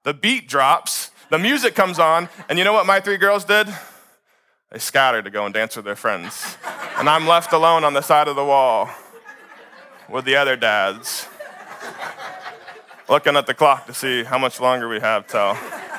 the 0.05 0.15
beat 0.15 0.49
drops, 0.49 1.11
the 1.31 1.39
music 1.39 1.75
comes 1.75 1.99
on, 1.99 2.29
and 2.49 2.59
you 2.59 2.65
know 2.65 2.73
what 2.73 2.87
my 2.87 3.01
three 3.01 3.19
girls 3.19 3.45
did? 3.45 3.67
They 4.71 4.79
scattered 4.79 5.25
to 5.25 5.31
go 5.31 5.47
and 5.47 5.55
dance 5.55 5.77
with 5.77 5.87
their 5.87 5.97
friends. 5.97 6.57
And 6.99 7.09
I'm 7.09 7.27
left 7.27 7.53
alone 7.53 7.85
on 7.85 7.95
the 7.95 8.03
side 8.03 8.29
of 8.29 8.37
the 8.37 8.45
wall 8.45 8.91
with 10.09 10.25
the 10.25 10.37
other 10.37 10.57
dads, 10.57 11.27
looking 13.09 13.37
at 13.37 13.47
the 13.47 13.55
clock 13.55 13.87
to 13.87 13.95
see 13.95 14.25
how 14.25 14.39
much 14.39 14.61
longer 14.61 14.89
we 14.89 15.01
have 15.01 15.27
till 15.27 15.57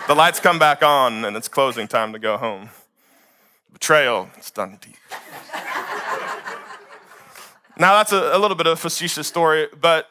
the 0.08 0.16
lights 0.16 0.40
come 0.40 0.58
back 0.58 0.82
on 0.82 1.26
and 1.26 1.38
it's 1.38 1.48
closing 1.48 1.88
time 1.88 2.14
to 2.14 2.20
go 2.20 2.38
home. 2.38 2.70
Betrayal, 3.72 4.30
it's 4.36 4.50
done 4.50 4.80
deep. 4.82 4.96
now, 7.78 7.94
that's 7.98 8.12
a, 8.12 8.32
a, 8.36 8.40
little 8.40 8.58
bit 8.58 8.66
of 8.66 8.74
a 8.74 8.76
facetious 8.76 9.28
story, 9.28 9.68
but 9.80 10.10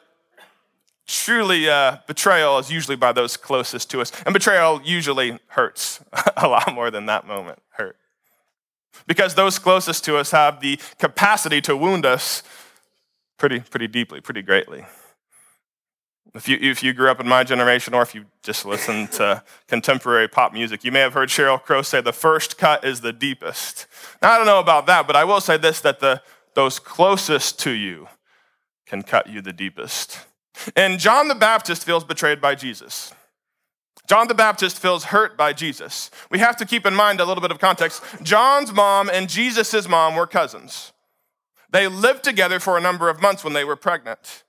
truly, 1.05 1.69
uh, 1.69 1.97
betrayal 2.07 2.57
is 2.59 2.71
usually 2.71 2.95
by 2.95 3.11
those 3.11 3.35
closest 3.35 3.91
to 3.91 3.99
us. 3.99 4.11
And 4.25 4.33
betrayal 4.33 4.81
usually 4.83 5.39
hurts 5.47 5.99
a 6.37 6.47
lot 6.47 6.73
more 6.73 6.89
than 6.89 7.05
that 7.07 7.27
moment 7.27 7.59
hurt. 7.71 7.97
Because 9.07 9.35
those 9.35 9.59
closest 9.59 10.05
to 10.05 10.17
us 10.17 10.31
have 10.31 10.61
the 10.61 10.79
capacity 10.99 11.59
to 11.61 11.75
wound 11.75 12.05
us 12.05 12.43
pretty, 13.39 13.61
pretty 13.61 13.87
deeply, 13.87 14.21
pretty 14.21 14.43
greatly. 14.43 14.85
If 16.35 16.47
you, 16.47 16.59
if 16.61 16.83
you 16.83 16.93
grew 16.93 17.09
up 17.09 17.19
in 17.19 17.27
my 17.27 17.43
generation 17.43 17.95
or 17.95 18.03
if 18.03 18.13
you 18.13 18.25
just 18.43 18.65
listened 18.65 19.11
to 19.13 19.43
contemporary 19.67 20.27
pop 20.27 20.53
music, 20.53 20.83
you 20.83 20.91
may 20.91 20.99
have 20.99 21.13
heard 21.13 21.29
Sheryl 21.29 21.61
Crow 21.61 21.81
say 21.81 22.01
the 22.01 22.13
first 22.13 22.57
cut 22.57 22.83
is 22.83 23.01
the 23.01 23.13
deepest. 23.13 23.87
Now, 24.21 24.33
I 24.33 24.37
don't 24.37 24.45
know 24.45 24.59
about 24.59 24.85
that, 24.85 25.07
but 25.07 25.15
I 25.15 25.23
will 25.23 25.41
say 25.41 25.57
this 25.57 25.81
that 25.81 25.99
the, 25.99 26.21
those 26.53 26.77
closest 26.77 27.57
to 27.61 27.71
you 27.71 28.07
can 28.85 29.01
cut 29.01 29.27
you 29.27 29.41
the 29.41 29.53
deepest. 29.53 30.19
And 30.75 30.99
John 30.99 31.29
the 31.29 31.35
Baptist 31.35 31.83
feels 31.83 32.03
betrayed 32.03 32.41
by 32.41 32.53
Jesus. 32.53 33.13
John 34.07 34.27
the 34.27 34.35
Baptist 34.35 34.79
feels 34.79 35.05
hurt 35.05 35.37
by 35.37 35.53
Jesus. 35.53 36.09
We 36.31 36.39
have 36.39 36.57
to 36.57 36.65
keep 36.65 36.85
in 36.85 36.95
mind 36.95 37.19
a 37.19 37.25
little 37.25 37.41
bit 37.41 37.51
of 37.51 37.59
context. 37.59 38.03
John's 38.23 38.73
mom 38.73 39.09
and 39.09 39.29
Jesus' 39.29 39.87
mom 39.87 40.15
were 40.15 40.27
cousins. 40.27 40.91
They 41.71 41.87
lived 41.87 42.23
together 42.23 42.59
for 42.59 42.77
a 42.77 42.81
number 42.81 43.09
of 43.09 43.21
months 43.21 43.43
when 43.43 43.53
they 43.53 43.63
were 43.63 43.75
pregnant. 43.75 44.43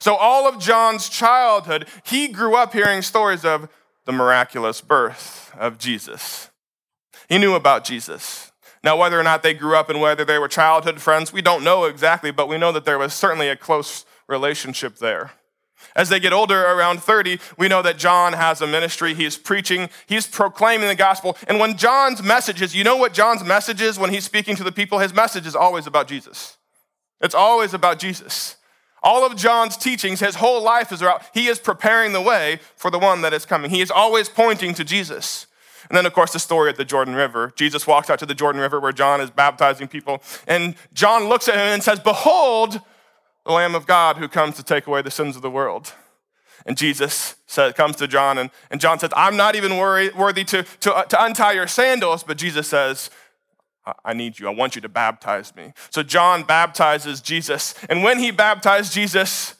So, 0.00 0.14
all 0.14 0.46
of 0.46 0.58
John's 0.58 1.08
childhood, 1.08 1.88
he 2.04 2.28
grew 2.28 2.54
up 2.54 2.72
hearing 2.72 3.02
stories 3.02 3.44
of 3.44 3.68
the 4.04 4.12
miraculous 4.12 4.80
birth 4.80 5.52
of 5.58 5.78
Jesus. 5.78 6.50
He 7.28 7.38
knew 7.38 7.54
about 7.54 7.84
Jesus. 7.84 8.52
Now, 8.84 8.96
whether 8.96 9.18
or 9.18 9.22
not 9.22 9.42
they 9.42 9.54
grew 9.54 9.76
up 9.76 9.90
and 9.90 10.00
whether 10.00 10.24
they 10.24 10.38
were 10.38 10.48
childhood 10.48 11.00
friends, 11.00 11.32
we 11.32 11.42
don't 11.42 11.64
know 11.64 11.84
exactly, 11.84 12.30
but 12.30 12.48
we 12.48 12.58
know 12.58 12.70
that 12.72 12.84
there 12.84 12.98
was 12.98 13.12
certainly 13.12 13.48
a 13.48 13.56
close 13.56 14.04
relationship 14.28 14.98
there. 14.98 15.32
As 15.96 16.08
they 16.08 16.20
get 16.20 16.32
older, 16.32 16.60
around 16.60 17.02
30, 17.02 17.38
we 17.56 17.68
know 17.68 17.82
that 17.82 17.98
John 17.98 18.32
has 18.32 18.60
a 18.60 18.66
ministry. 18.66 19.14
He's 19.14 19.36
preaching, 19.36 19.88
he's 20.06 20.26
proclaiming 20.26 20.88
the 20.88 20.94
gospel. 20.94 21.36
And 21.46 21.58
when 21.58 21.76
John's 21.76 22.22
message 22.22 22.62
is, 22.62 22.74
you 22.74 22.84
know 22.84 22.96
what 22.96 23.14
John's 23.14 23.44
message 23.44 23.80
is 23.80 23.98
when 23.98 24.10
he's 24.10 24.24
speaking 24.24 24.56
to 24.56 24.64
the 24.64 24.72
people? 24.72 24.98
His 24.98 25.14
message 25.14 25.46
is 25.46 25.56
always 25.56 25.86
about 25.86 26.08
Jesus. 26.08 26.57
It's 27.20 27.34
always 27.34 27.74
about 27.74 27.98
Jesus. 27.98 28.56
All 29.02 29.24
of 29.24 29.36
John's 29.36 29.76
teachings, 29.76 30.20
his 30.20 30.36
whole 30.36 30.62
life 30.62 30.92
is 30.92 31.02
about, 31.02 31.22
he 31.32 31.46
is 31.46 31.58
preparing 31.58 32.12
the 32.12 32.20
way 32.20 32.60
for 32.76 32.90
the 32.90 32.98
one 32.98 33.22
that 33.22 33.32
is 33.32 33.46
coming. 33.46 33.70
He 33.70 33.80
is 33.80 33.90
always 33.90 34.28
pointing 34.28 34.74
to 34.74 34.84
Jesus. 34.84 35.46
And 35.88 35.96
then, 35.96 36.04
of 36.04 36.12
course, 36.12 36.32
the 36.32 36.38
story 36.38 36.68
at 36.68 36.76
the 36.76 36.84
Jordan 36.84 37.14
River. 37.14 37.52
Jesus 37.56 37.86
walks 37.86 38.10
out 38.10 38.18
to 38.18 38.26
the 38.26 38.34
Jordan 38.34 38.60
River 38.60 38.80
where 38.80 38.92
John 38.92 39.20
is 39.20 39.30
baptizing 39.30 39.88
people. 39.88 40.22
And 40.46 40.74
John 40.92 41.28
looks 41.28 41.48
at 41.48 41.54
him 41.54 41.60
and 41.60 41.82
says, 41.82 42.00
Behold, 42.00 42.80
the 43.46 43.52
Lamb 43.52 43.74
of 43.74 43.86
God 43.86 44.16
who 44.16 44.28
comes 44.28 44.56
to 44.56 44.62
take 44.62 44.86
away 44.86 45.00
the 45.00 45.10
sins 45.10 45.36
of 45.36 45.42
the 45.42 45.50
world. 45.50 45.94
And 46.66 46.76
Jesus 46.76 47.36
said, 47.46 47.74
comes 47.76 47.96
to 47.96 48.06
John, 48.06 48.36
and, 48.36 48.50
and 48.70 48.78
John 48.78 48.98
says, 48.98 49.10
I'm 49.16 49.36
not 49.38 49.56
even 49.56 49.78
worry, 49.78 50.10
worthy 50.10 50.44
to, 50.44 50.64
to, 50.80 50.94
uh, 50.94 51.04
to 51.04 51.24
untie 51.24 51.52
your 51.52 51.66
sandals. 51.66 52.22
But 52.22 52.36
Jesus 52.36 52.68
says, 52.68 53.08
I 54.04 54.12
need 54.12 54.38
you. 54.38 54.48
I 54.48 54.50
want 54.50 54.74
you 54.74 54.80
to 54.82 54.88
baptize 54.88 55.54
me. 55.54 55.72
So 55.90 56.02
John 56.02 56.42
baptizes 56.42 57.20
Jesus. 57.20 57.74
And 57.88 58.02
when 58.02 58.18
he 58.18 58.30
baptized 58.30 58.92
Jesus, 58.92 59.54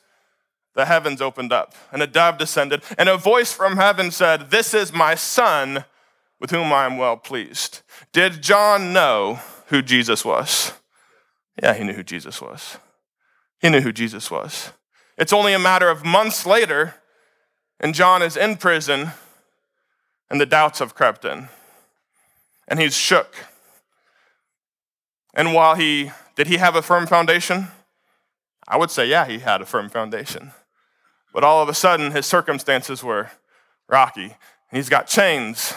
the 0.74 0.86
heavens 0.86 1.20
opened 1.20 1.52
up 1.52 1.74
and 1.92 2.02
a 2.02 2.06
dove 2.06 2.38
descended, 2.38 2.82
and 2.96 3.08
a 3.08 3.16
voice 3.16 3.52
from 3.52 3.76
heaven 3.76 4.10
said, 4.10 4.50
This 4.50 4.74
is 4.74 4.92
my 4.92 5.14
son 5.14 5.84
with 6.40 6.50
whom 6.50 6.72
I 6.72 6.86
am 6.86 6.96
well 6.96 7.16
pleased. 7.16 7.82
Did 8.12 8.42
John 8.42 8.92
know 8.92 9.40
who 9.66 9.82
Jesus 9.82 10.24
was? 10.24 10.72
Yeah, 11.62 11.74
he 11.74 11.84
knew 11.84 11.94
who 11.94 12.04
Jesus 12.04 12.40
was. 12.40 12.78
He 13.60 13.68
knew 13.68 13.80
who 13.80 13.92
Jesus 13.92 14.30
was. 14.30 14.72
It's 15.16 15.32
only 15.32 15.52
a 15.52 15.58
matter 15.58 15.88
of 15.88 16.04
months 16.04 16.46
later, 16.46 16.94
and 17.80 17.92
John 17.92 18.22
is 18.22 18.36
in 18.36 18.56
prison, 18.56 19.10
and 20.30 20.40
the 20.40 20.46
doubts 20.46 20.78
have 20.78 20.94
crept 20.94 21.24
in. 21.24 21.48
And 22.68 22.78
he's 22.78 22.96
shook. 22.96 23.34
And 25.34 25.54
while 25.54 25.74
he, 25.74 26.10
did 26.36 26.46
he 26.46 26.56
have 26.56 26.74
a 26.74 26.82
firm 26.82 27.06
foundation? 27.06 27.68
I 28.66 28.76
would 28.76 28.90
say, 28.90 29.06
yeah, 29.06 29.26
he 29.26 29.38
had 29.38 29.60
a 29.60 29.66
firm 29.66 29.88
foundation. 29.88 30.52
But 31.32 31.44
all 31.44 31.62
of 31.62 31.68
a 31.68 31.74
sudden, 31.74 32.12
his 32.12 32.26
circumstances 32.26 33.02
were 33.02 33.30
rocky. 33.88 34.34
He's 34.70 34.88
got 34.88 35.06
chains 35.06 35.74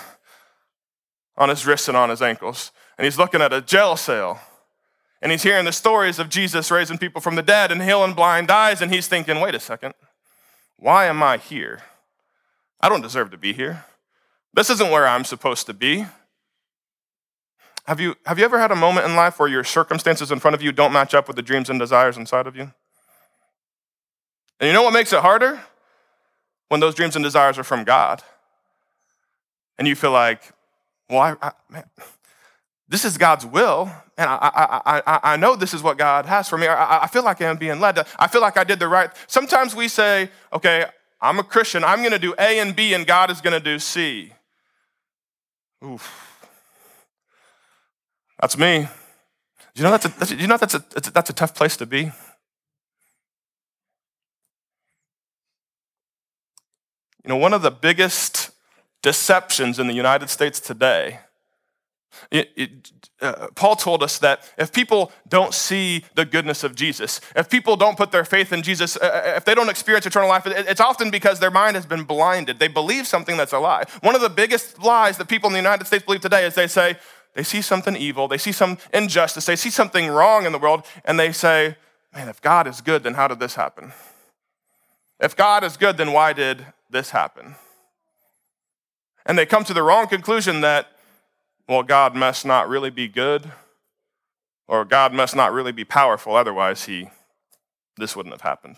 on 1.38 1.50
his 1.50 1.65
wrists 1.65 1.88
and 1.88 1.98
on 1.98 2.10
his 2.10 2.22
ankles. 2.22 2.72
And 2.98 3.05
he's 3.05 3.17
looking 3.17 3.41
at 3.41 3.53
a 3.53 3.62
jail 3.62 3.96
cell 3.96 4.41
and 5.22 5.31
he's 5.31 5.43
hearing 5.43 5.65
the 5.65 5.72
stories 5.72 6.17
of 6.17 6.29
Jesus 6.29 6.72
raising 6.72 6.98
people 6.98 7.22
from 7.22 7.36
the 7.36 7.43
dead 7.43 7.72
and 7.72 7.81
healing 7.81 8.13
blind 8.13 8.50
eyes, 8.50 8.81
and 8.81 8.91
he's 8.91 9.08
thinking, 9.08 9.39
wait 9.39 9.53
a 9.53 9.60
second, 9.60 9.93
why 10.77 11.05
am 11.05 11.22
I 11.22 11.38
here? 11.38 11.81
I 12.79 12.89
don't 12.89 13.01
deserve 13.01 13.29
to 13.31 13.38
be 13.38 13.53
here. 13.53 13.86
This 14.53 14.72
isn't 14.72 14.89
where 14.89 15.08
I'm 15.08 15.24
supposed 15.24 15.67
to 15.67 15.74
be. 15.74 16.08
Have 17.85 18.00
you, 18.00 18.15
have 18.25 18.38
you 18.38 18.45
ever 18.45 18.59
had 18.59 18.71
a 18.71 18.75
moment 18.75 19.05
in 19.05 19.15
life 19.15 19.39
where 19.39 19.50
your 19.50 19.63
circumstances 19.63 20.31
in 20.31 20.39
front 20.39 20.55
of 20.55 20.61
you 20.61 20.71
don't 20.71 20.93
match 20.93 21.13
up 21.13 21.27
with 21.27 21.35
the 21.35 21.41
dreams 21.41 21.69
and 21.69 21.79
desires 21.79 22.17
inside 22.17 22.47
of 22.47 22.55
you? 22.55 22.71
And 24.59 24.67
you 24.67 24.73
know 24.73 24.83
what 24.83 24.93
makes 24.93 25.11
it 25.11 25.19
harder? 25.19 25.61
When 26.69 26.79
those 26.79 26.95
dreams 26.95 27.15
and 27.15 27.23
desires 27.23 27.57
are 27.57 27.63
from 27.63 27.83
God. 27.83 28.23
And 29.77 29.88
you 29.88 29.95
feel 29.95 30.11
like, 30.11 30.41
well, 31.09 31.19
I, 31.19 31.35
I 31.41 31.51
man, 31.69 31.83
this 32.88 33.03
is 33.03 33.17
God's 33.17 33.45
will, 33.45 33.91
and 34.17 34.29
I, 34.29 34.81
I, 34.85 35.01
I, 35.07 35.19
I 35.33 35.38
know 35.38 35.55
this 35.55 35.73
is 35.73 35.81
what 35.81 35.97
God 35.97 36.25
has 36.25 36.47
for 36.47 36.57
me. 36.57 36.67
I, 36.67 37.03
I 37.03 37.07
feel 37.07 37.23
like 37.23 37.41
I'm 37.41 37.57
being 37.57 37.79
led. 37.79 38.05
I 38.19 38.27
feel 38.27 38.41
like 38.41 38.57
I 38.57 38.63
did 38.63 38.79
the 38.79 38.88
right. 38.88 39.09
Sometimes 39.27 39.73
we 39.73 39.88
say, 39.88 40.29
okay, 40.53 40.85
I'm 41.19 41.39
a 41.39 41.43
Christian. 41.43 41.83
I'm 41.83 42.00
going 42.00 42.11
to 42.11 42.19
do 42.19 42.33
A 42.38 42.59
and 42.59 42.75
B, 42.75 42.93
and 42.93 43.07
God 43.07 43.31
is 43.31 43.41
going 43.41 43.53
to 43.53 43.63
do 43.63 43.79
C. 43.79 44.33
Oof. 45.83 46.30
That's 48.41 48.57
me. 48.57 48.88
You 49.75 49.83
know 49.83 49.91
that's 49.91 50.05
a, 50.05 50.10
that's, 50.10 50.31
you 50.31 50.48
know 50.48 50.57
that's 50.57 50.74
a, 50.74 51.12
that's 51.12 51.29
a 51.29 51.33
tough 51.33 51.55
place 51.55 51.77
to 51.77 51.86
be. 51.86 52.12
You 57.24 57.29
know, 57.29 57.38
one 57.38 57.53
of 57.53 57.62
the 57.62 57.71
biggest 57.71 58.50
deceptions 59.03 59.79
in 59.79 59.88
the 59.88 59.93
United 59.93 60.29
States 60.29 60.60
today 60.60 61.19
it, 62.29 62.51
it, 62.55 62.91
uh, 63.21 63.48
Paul 63.55 63.75
told 63.75 64.03
us 64.03 64.19
that 64.19 64.50
if 64.57 64.71
people 64.71 65.12
don't 65.27 65.53
see 65.53 66.03
the 66.15 66.25
goodness 66.25 66.63
of 66.63 66.75
Jesus, 66.75 67.21
if 67.36 67.50
people 67.50 67.75
don't 67.75 67.98
put 67.98 68.12
their 68.12 68.25
faith 68.25 68.51
in 68.51 68.63
Jesus, 68.63 68.98
uh, 68.98 69.00
uh 69.05 69.33
if 69.36 69.45
they 69.45 69.55
don't 69.55 69.69
experience 69.69 70.05
eternal 70.05 70.29
life, 70.29 70.45
it, 70.45 70.65
it's 70.67 70.81
often 70.81 71.10
because 71.10 71.39
their 71.39 71.51
mind 71.51 71.75
has 71.75 71.86
been 71.86 72.03
blinded. 72.03 72.60
They 72.60 72.67
believe 72.67 73.07
something 73.07 73.38
that's 73.38 73.53
a 73.53 73.60
lie. 73.60 73.83
One 74.01 74.15
of 74.15 74.21
the 74.21 74.29
biggest 74.29 74.81
lies 74.81 75.17
that 75.17 75.27
people 75.27 75.48
in 75.48 75.53
the 75.53 75.60
United 75.60 75.88
States 75.88 76.03
believe 76.03 76.21
today 76.21 76.45
is 76.45 76.55
they 76.55 76.67
say, 76.67 76.98
they 77.33 77.43
see 77.43 77.61
something 77.61 77.95
evil, 77.95 78.27
they 78.27 78.38
see 78.38 78.51
some 78.51 78.77
injustice, 78.93 79.45
they 79.45 79.55
see 79.55 79.69
something 79.69 80.07
wrong 80.07 80.45
in 80.45 80.51
the 80.51 80.59
world, 80.59 80.83
and 81.05 81.19
they 81.19 81.31
say, 81.31 81.77
man, 82.13 82.27
if 82.27 82.41
God 82.41 82.67
is 82.67 82.81
good, 82.81 83.03
then 83.03 83.13
how 83.13 83.27
did 83.27 83.39
this 83.39 83.55
happen? 83.55 83.93
If 85.19 85.35
God 85.35 85.63
is 85.63 85.77
good, 85.77 85.97
then 85.97 86.11
why 86.11 86.33
did 86.33 86.65
this 86.89 87.11
happen? 87.11 87.55
And 89.25 89.38
they 89.38 89.45
come 89.45 89.63
to 89.65 89.73
the 89.73 89.83
wrong 89.83 90.07
conclusion 90.07 90.61
that 90.61 90.88
well, 91.71 91.83
God 91.83 92.15
must 92.15 92.45
not 92.45 92.67
really 92.67 92.89
be 92.89 93.07
good, 93.07 93.50
or 94.67 94.83
God 94.83 95.13
must 95.13 95.38
not 95.38 95.53
really 95.53 95.71
be 95.71 95.85
powerful, 95.85 96.35
otherwise, 96.35 96.83
he, 96.83 97.09
this 97.95 98.13
wouldn't 98.13 98.33
have 98.33 98.41
happened. 98.41 98.77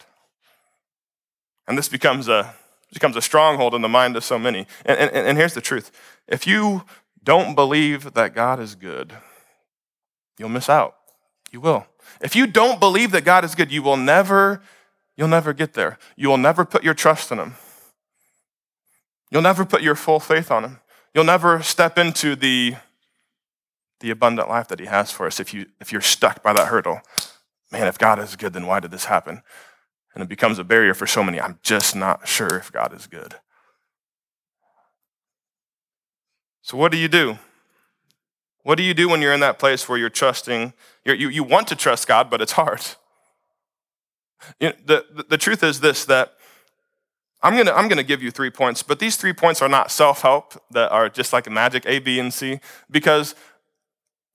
And 1.68 1.76
this 1.76 1.90
becomes 1.90 2.28
a, 2.28 2.54
becomes 2.94 3.16
a 3.16 3.22
stronghold 3.22 3.74
in 3.74 3.82
the 3.82 3.90
mind 3.90 4.16
of 4.16 4.24
so 4.24 4.38
many. 4.38 4.68
And, 4.86 5.00
and, 5.00 5.28
and 5.28 5.38
here's 5.40 5.56
the 5.56 5.62
truth 5.62 5.92
if 6.28 6.46
you 6.46 6.84
don't 7.24 7.56
believe 7.56 8.14
that 8.14 8.36
God 8.36 8.60
is 8.60 8.76
good, 8.76 9.14
you'll 10.38 10.50
miss 10.50 10.70
out. 10.70 10.96
You 11.52 11.62
will. 11.62 11.86
If 12.20 12.36
you 12.36 12.48
don't 12.48 12.80
believe 12.80 13.12
that 13.12 13.24
God 13.24 13.46
is 13.46 13.56
good, 13.56 13.72
you 13.72 13.84
will 13.84 13.98
never, 13.98 14.62
you'll 15.16 15.28
never 15.28 15.54
get 15.54 15.74
there. 15.74 16.00
You 16.16 16.30
will 16.30 16.38
never 16.38 16.66
put 16.66 16.84
your 16.84 16.94
trust 16.94 17.32
in 17.32 17.38
Him. 17.38 17.56
You'll 19.30 19.44
never 19.44 19.64
put 19.64 19.82
your 19.82 19.96
full 19.96 20.20
faith 20.20 20.52
on 20.52 20.64
Him. 20.64 20.80
You'll 21.14 21.24
never 21.24 21.62
step 21.62 21.98
into 21.98 22.36
the, 22.36 22.76
the 24.00 24.10
abundant 24.10 24.50
life 24.50 24.68
that 24.70 24.80
He 24.80 24.88
has 24.88 25.12
for 25.12 25.28
us 25.28 25.40
if, 25.40 25.54
you, 25.54 25.68
if 25.80 25.92
you're 25.92 26.02
stuck 26.02 26.42
by 26.42 26.54
that 26.54 26.68
hurdle. 26.68 27.02
Man, 27.72 27.88
if 27.88 27.98
God 27.98 28.20
is 28.20 28.36
good, 28.36 28.54
then 28.54 28.66
why 28.66 28.80
did 28.80 28.92
this 28.92 29.06
happen? 29.06 29.44
And 30.14 30.24
it 30.24 30.30
becomes 30.30 30.60
a 30.60 30.64
barrier 30.64 30.94
for 30.94 31.08
so 31.08 31.24
many. 31.24 31.40
I'm 31.40 31.60
just 31.64 31.96
not 31.96 32.28
sure 32.28 32.58
if 32.58 32.72
God 32.72 32.94
is 32.94 33.08
good. 33.08 33.36
So, 36.64 36.78
what 36.78 36.92
do 36.92 36.98
you 36.98 37.08
do? 37.08 37.38
What 38.64 38.76
do 38.76 38.84
you 38.84 38.94
do 38.94 39.10
when 39.10 39.22
you're 39.22 39.34
in 39.34 39.42
that 39.42 39.60
place 39.60 39.88
where 39.88 39.98
you're 39.98 40.10
trusting? 40.10 40.74
You're, 41.06 41.16
you 41.16 41.28
you 41.30 41.44
want 41.44 41.68
to 41.68 41.76
trust 41.76 42.08
God, 42.08 42.30
but 42.30 42.42
it's 42.42 42.54
hard. 42.54 42.82
You 44.60 44.70
know, 44.70 44.76
the, 44.86 45.06
the, 45.14 45.24
the 45.24 45.38
truth 45.38 45.64
is 45.64 45.82
this 45.82 46.06
that 46.06 46.34
I'm 47.42 47.58
gonna, 47.58 47.74
I'm 47.74 47.90
gonna 47.90 48.04
give 48.04 48.24
you 48.24 48.32
three 48.32 48.50
points, 48.50 48.82
but 48.82 49.00
these 49.00 49.18
three 49.18 49.34
points 49.34 49.62
are 49.62 49.70
not 49.70 49.92
self 49.92 50.22
help 50.22 50.54
that 50.72 50.90
are 50.92 51.10
just 51.10 51.34
like 51.34 51.50
magic 51.50 51.84
A, 51.86 52.00
B, 52.00 52.18
and 52.18 52.34
C, 52.34 52.62
because 52.90 53.36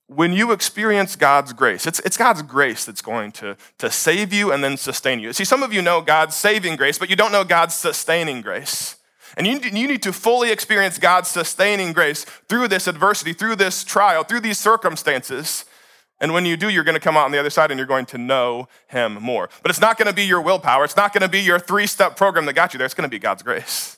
when 0.05 0.33
you 0.33 0.51
experience 0.51 1.15
God's 1.15 1.53
grace, 1.53 1.85
it's, 1.85 1.99
it's 1.99 2.17
God's 2.17 2.41
grace 2.41 2.85
that's 2.85 3.01
going 3.01 3.31
to, 3.33 3.55
to 3.77 3.91
save 3.91 4.33
you 4.33 4.51
and 4.51 4.63
then 4.63 4.75
sustain 4.75 5.19
you. 5.19 5.33
See, 5.33 5.45
some 5.45 5.61
of 5.61 5.71
you 5.71 5.83
know 5.83 6.01
God's 6.01 6.35
saving 6.35 6.77
grace, 6.77 6.97
but 6.97 7.11
you 7.11 7.15
don't 7.15 7.31
know 7.31 7.43
God's 7.43 7.75
sustaining 7.75 8.41
grace. 8.41 8.95
And 9.37 9.47
you, 9.47 9.59
you 9.59 9.87
need 9.87 10.03
to 10.03 10.13
fully 10.13 10.51
experience 10.51 10.97
God's 10.97 11.29
sustaining 11.29 11.93
grace 11.93 12.23
through 12.23 12.67
this 12.67 12.87
adversity, 12.87 13.33
through 13.33 13.55
this 13.55 13.83
trial, 13.83 14.23
through 14.23 14.41
these 14.41 14.57
circumstances. 14.57 15.65
And 16.21 16.33
when 16.33 16.45
you 16.45 16.57
do, 16.57 16.69
you're 16.69 16.83
going 16.83 16.95
to 16.95 17.01
come 17.01 17.15
out 17.15 17.25
on 17.25 17.31
the 17.31 17.39
other 17.39 17.49
side 17.49 17.71
and 17.71 17.77
you're 17.77 17.87
going 17.87 18.05
to 18.07 18.17
know 18.17 18.67
Him 18.87 19.13
more. 19.21 19.49
But 19.61 19.69
it's 19.69 19.79
not 19.79 19.97
going 19.97 20.07
to 20.07 20.13
be 20.13 20.23
your 20.23 20.41
willpower. 20.41 20.83
It's 20.83 20.97
not 20.97 21.13
going 21.13 21.21
to 21.21 21.29
be 21.29 21.39
your 21.39 21.59
three 21.59 21.87
step 21.87 22.17
program 22.17 22.45
that 22.45 22.53
got 22.53 22.73
you 22.73 22.77
there. 22.77 22.85
It's 22.85 22.93
going 22.93 23.09
to 23.09 23.13
be 23.13 23.19
God's 23.19 23.43
grace. 23.43 23.97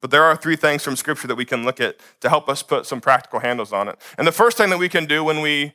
But 0.00 0.10
there 0.10 0.24
are 0.24 0.36
three 0.36 0.56
things 0.56 0.82
from 0.82 0.96
Scripture 0.96 1.28
that 1.28 1.36
we 1.36 1.44
can 1.44 1.64
look 1.64 1.80
at 1.80 1.96
to 2.20 2.28
help 2.28 2.48
us 2.48 2.62
put 2.62 2.86
some 2.86 3.00
practical 3.00 3.40
handles 3.40 3.72
on 3.72 3.88
it. 3.88 3.98
And 4.16 4.26
the 4.26 4.32
first 4.32 4.56
thing 4.56 4.70
that 4.70 4.78
we 4.78 4.88
can 4.88 5.06
do 5.06 5.22
when 5.22 5.40
we 5.40 5.74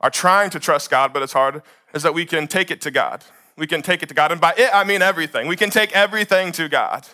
are 0.00 0.10
trying 0.10 0.50
to 0.50 0.60
trust 0.60 0.90
God, 0.90 1.12
but 1.12 1.22
it's 1.22 1.32
hard, 1.32 1.62
is 1.94 2.02
that 2.02 2.14
we 2.14 2.24
can 2.24 2.46
take 2.46 2.70
it 2.70 2.80
to 2.82 2.90
God. 2.90 3.24
We 3.56 3.66
can 3.66 3.82
take 3.82 4.02
it 4.02 4.08
to 4.08 4.14
God. 4.14 4.32
And 4.32 4.40
by 4.40 4.54
it, 4.56 4.70
I 4.72 4.84
mean 4.84 5.02
everything. 5.02 5.46
We 5.48 5.56
can 5.56 5.70
take 5.70 5.92
everything 5.92 6.52
to 6.52 6.68
God. 6.68 7.06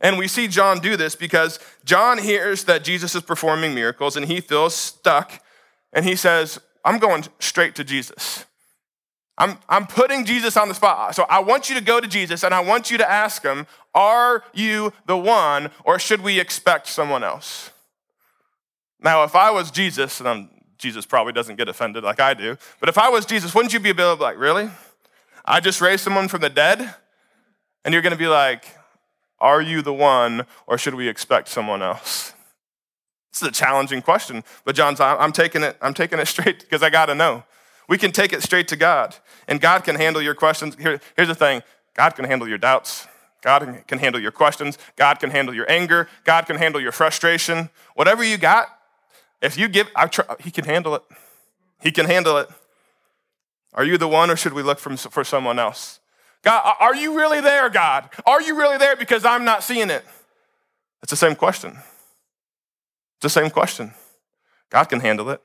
And 0.00 0.18
we 0.18 0.26
see 0.26 0.48
John 0.48 0.80
do 0.80 0.96
this 0.96 1.14
because 1.14 1.60
John 1.84 2.18
hears 2.18 2.64
that 2.64 2.82
Jesus 2.82 3.14
is 3.14 3.22
performing 3.22 3.72
miracles 3.72 4.16
and 4.16 4.26
he 4.26 4.40
feels 4.40 4.74
stuck 4.74 5.40
and 5.92 6.04
he 6.04 6.16
says, 6.16 6.60
I'm 6.84 6.98
going 6.98 7.24
straight 7.38 7.76
to 7.76 7.84
Jesus. 7.84 8.44
I'm, 9.38 9.58
I'm 9.68 9.86
putting 9.86 10.24
Jesus 10.24 10.56
on 10.56 10.68
the 10.68 10.74
spot. 10.74 11.14
So 11.14 11.24
I 11.28 11.38
want 11.40 11.70
you 11.70 11.76
to 11.76 11.80
go 11.80 12.00
to 12.00 12.08
Jesus 12.08 12.42
and 12.42 12.52
I 12.52 12.60
want 12.60 12.90
you 12.90 12.98
to 12.98 13.08
ask 13.08 13.42
him, 13.42 13.66
Are 13.94 14.44
you 14.52 14.92
the 15.06 15.16
one 15.16 15.70
or 15.84 15.98
should 15.98 16.20
we 16.20 16.40
expect 16.40 16.88
someone 16.88 17.22
else? 17.22 17.70
Now, 19.00 19.24
if 19.24 19.34
I 19.34 19.50
was 19.50 19.70
Jesus, 19.70 20.20
and 20.20 20.28
I'm, 20.28 20.50
Jesus 20.78 21.06
probably 21.06 21.32
doesn't 21.32 21.56
get 21.56 21.68
offended 21.68 22.04
like 22.04 22.20
I 22.20 22.34
do, 22.34 22.56
but 22.80 22.88
if 22.88 22.98
I 22.98 23.08
was 23.08 23.24
Jesus, 23.24 23.54
wouldn't 23.54 23.72
you 23.72 23.80
be 23.80 23.90
a 23.90 23.94
bit 23.94 24.04
like, 24.14 24.38
Really? 24.38 24.68
I 25.44 25.60
just 25.60 25.80
raised 25.80 26.04
someone 26.04 26.28
from 26.28 26.40
the 26.40 26.50
dead? 26.50 26.94
And 27.84 27.92
you're 27.92 28.02
going 28.02 28.12
to 28.12 28.18
be 28.18 28.28
like, 28.28 28.64
are 29.40 29.60
you 29.60 29.82
the 29.82 29.92
one, 29.92 30.46
or 30.66 30.78
should 30.78 30.94
we 30.94 31.08
expect 31.08 31.48
someone 31.48 31.82
else? 31.82 32.32
This 33.32 33.42
is 33.42 33.48
a 33.48 33.52
challenging 33.52 34.02
question, 34.02 34.44
but 34.64 34.76
John's, 34.76 35.00
I'm 35.00 35.32
taking 35.32 35.62
it, 35.62 35.76
I'm 35.80 35.94
taking 35.94 36.18
it 36.18 36.26
straight 36.28 36.60
because 36.60 36.82
I 36.82 36.90
got 36.90 37.06
to 37.06 37.14
know. 37.14 37.44
We 37.88 37.98
can 37.98 38.12
take 38.12 38.32
it 38.32 38.42
straight 38.42 38.68
to 38.68 38.76
God, 38.76 39.16
and 39.48 39.60
God 39.60 39.84
can 39.84 39.96
handle 39.96 40.22
your 40.22 40.34
questions. 40.34 40.76
Here, 40.76 41.00
here's 41.16 41.28
the 41.28 41.34
thing 41.34 41.62
God 41.94 42.10
can 42.10 42.24
handle 42.24 42.48
your 42.48 42.58
doubts. 42.58 43.08
God 43.42 43.82
can 43.88 43.98
handle 43.98 44.20
your 44.20 44.30
questions. 44.30 44.78
God 44.94 45.18
can 45.18 45.30
handle 45.30 45.52
your 45.52 45.68
anger. 45.68 46.08
God 46.22 46.46
can 46.46 46.56
handle 46.56 46.80
your 46.80 46.92
frustration. 46.92 47.70
Whatever 47.96 48.22
you 48.22 48.38
got, 48.38 48.68
if 49.40 49.58
you 49.58 49.66
give, 49.66 49.88
try, 50.12 50.24
He 50.38 50.52
can 50.52 50.64
handle 50.64 50.94
it. 50.94 51.02
He 51.80 51.90
can 51.90 52.06
handle 52.06 52.36
it. 52.36 52.48
Are 53.74 53.84
you 53.84 53.96
the 53.96 54.08
one, 54.08 54.30
or 54.30 54.36
should 54.36 54.52
we 54.52 54.62
look 54.62 54.78
for 54.78 55.24
someone 55.24 55.58
else? 55.58 56.00
God, 56.42 56.74
are 56.80 56.94
you 56.94 57.16
really 57.16 57.40
there, 57.40 57.70
God? 57.70 58.10
Are 58.26 58.42
you 58.42 58.58
really 58.58 58.76
there 58.76 58.96
because 58.96 59.24
I'm 59.24 59.44
not 59.44 59.62
seeing 59.62 59.90
it? 59.90 60.04
It's 61.02 61.10
the 61.10 61.16
same 61.16 61.34
question. 61.34 61.70
It's 61.70 63.22
the 63.22 63.28
same 63.30 63.50
question. 63.50 63.94
God 64.68 64.84
can 64.84 65.00
handle 65.00 65.30
it. 65.30 65.40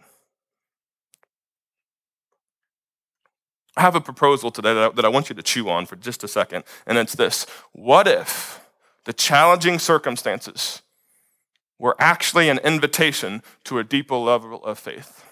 I 3.75 3.81
have 3.81 3.95
a 3.95 4.01
proposal 4.01 4.49
today 4.49 4.73
that 4.73 4.83
I, 4.83 4.89
that 4.95 5.05
I 5.05 5.09
want 5.09 5.29
you 5.29 5.35
to 5.35 5.43
chew 5.43 5.69
on 5.69 5.85
for 5.85 5.95
just 5.95 6.23
a 6.23 6.27
second, 6.27 6.63
and 6.87 6.97
it's 6.97 7.13
this 7.13 7.45
What 7.73 8.07
if 8.07 8.59
the 9.05 9.13
challenging 9.13 9.77
circumstances 9.77 10.81
were 11.77 11.95
actually 11.99 12.49
an 12.49 12.57
invitation 12.59 13.43
to 13.65 13.77
a 13.77 13.83
deeper 13.83 14.15
level 14.15 14.65
of 14.65 14.79
faith? 14.79 15.23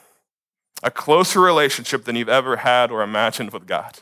A 0.85 0.91
closer 0.91 1.41
relationship 1.41 2.05
than 2.05 2.15
you've 2.15 2.29
ever 2.29 2.57
had 2.57 2.91
or 2.91 3.01
imagined 3.01 3.51
with 3.51 3.65
God? 3.65 4.01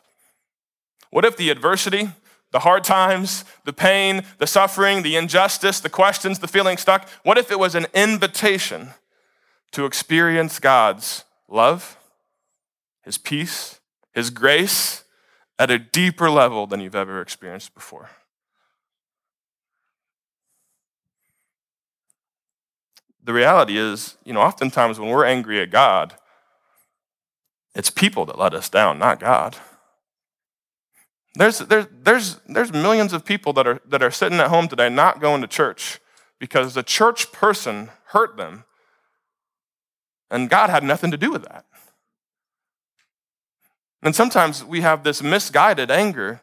What 1.12 1.24
if 1.24 1.38
the 1.38 1.50
adversity, 1.50 2.10
the 2.52 2.60
hard 2.60 2.84
times, 2.84 3.46
the 3.64 3.72
pain, 3.72 4.26
the 4.38 4.46
suffering, 4.46 5.02
the 5.02 5.16
injustice, 5.16 5.80
the 5.80 5.90
questions, 5.90 6.40
the 6.40 6.48
feeling 6.48 6.76
stuck, 6.76 7.08
what 7.24 7.38
if 7.38 7.50
it 7.50 7.58
was 7.58 7.74
an 7.74 7.88
invitation 7.94 8.90
to 9.72 9.86
experience 9.86 10.60
God's 10.60 11.24
love, 11.48 11.98
His 13.02 13.18
peace, 13.18 13.80
His 14.12 14.30
grace 14.30 15.06
at 15.58 15.72
a 15.72 15.80
deeper 15.80 16.30
level 16.30 16.68
than 16.68 16.82
you've 16.82 16.96
ever 16.96 17.22
experienced 17.22 17.74
before? 17.74 18.10
The 23.24 23.32
reality 23.32 23.78
is, 23.78 24.18
you 24.26 24.34
know, 24.34 24.42
oftentimes 24.42 25.00
when 25.00 25.10
we're 25.10 25.26
angry 25.26 25.62
at 25.62 25.72
God, 25.72 26.16
it's 27.76 27.90
people 27.90 28.26
that 28.26 28.38
let 28.38 28.54
us 28.54 28.70
down, 28.70 29.00
not 29.00 29.20
God. 29.20 29.58
There's, 31.36 31.60
there's, 31.60 31.88
there's, 31.92 32.40
there's 32.48 32.72
millions 32.72 33.14
of 33.14 33.26
people 33.26 33.54
that 33.54 33.66
are, 33.66 33.82
that 33.88 34.04
are 34.04 34.12
sitting 34.12 34.40
at 34.40 34.50
home 34.50 34.68
today 34.68 34.90
not 34.90 35.20
going 35.20 35.42
to 35.42 35.48
church 35.48 36.00
because 36.40 36.74
the 36.74 36.84
church 36.84 37.32
person 37.32 37.90
hurt 38.08 38.38
them, 38.38 38.66
and 40.30 40.50
God 40.50 40.70
had 40.70 40.84
nothing 40.84 41.10
to 41.12 41.18
do 41.18 41.32
with 41.32 41.44
that. 41.44 41.66
And 44.04 44.16
sometimes 44.16 44.64
we 44.64 44.82
have 44.82 45.04
this 45.04 45.24
misguided 45.24 45.90
anger. 45.90 46.42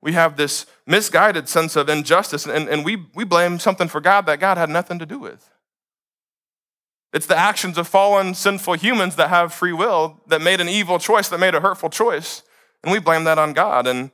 We 0.00 0.12
have 0.14 0.36
this 0.36 0.66
misguided 0.86 1.48
sense 1.48 1.76
of 1.76 1.88
injustice, 1.88 2.46
and, 2.46 2.68
and 2.68 2.84
we, 2.84 3.06
we 3.14 3.24
blame 3.24 3.58
something 3.58 3.88
for 3.88 4.00
God 4.00 4.26
that 4.26 4.40
God 4.40 4.56
had 4.56 4.70
nothing 4.70 4.98
to 4.98 5.06
do 5.06 5.18
with. 5.18 5.50
It's 7.14 7.26
the 7.26 7.38
actions 7.38 7.78
of 7.78 7.86
fallen, 7.86 8.34
sinful 8.34 8.74
humans 8.74 9.14
that 9.16 9.30
have 9.30 9.54
free 9.54 9.72
will 9.72 10.20
that 10.26 10.42
made 10.42 10.60
an 10.60 10.68
evil 10.68 10.98
choice, 10.98 11.28
that 11.28 11.38
made 11.38 11.54
a 11.54 11.60
hurtful 11.60 11.88
choice. 11.88 12.42
And 12.82 12.90
we 12.92 12.98
blame 12.98 13.22
that 13.24 13.38
on 13.38 13.52
God. 13.52 13.86
And 13.86 14.10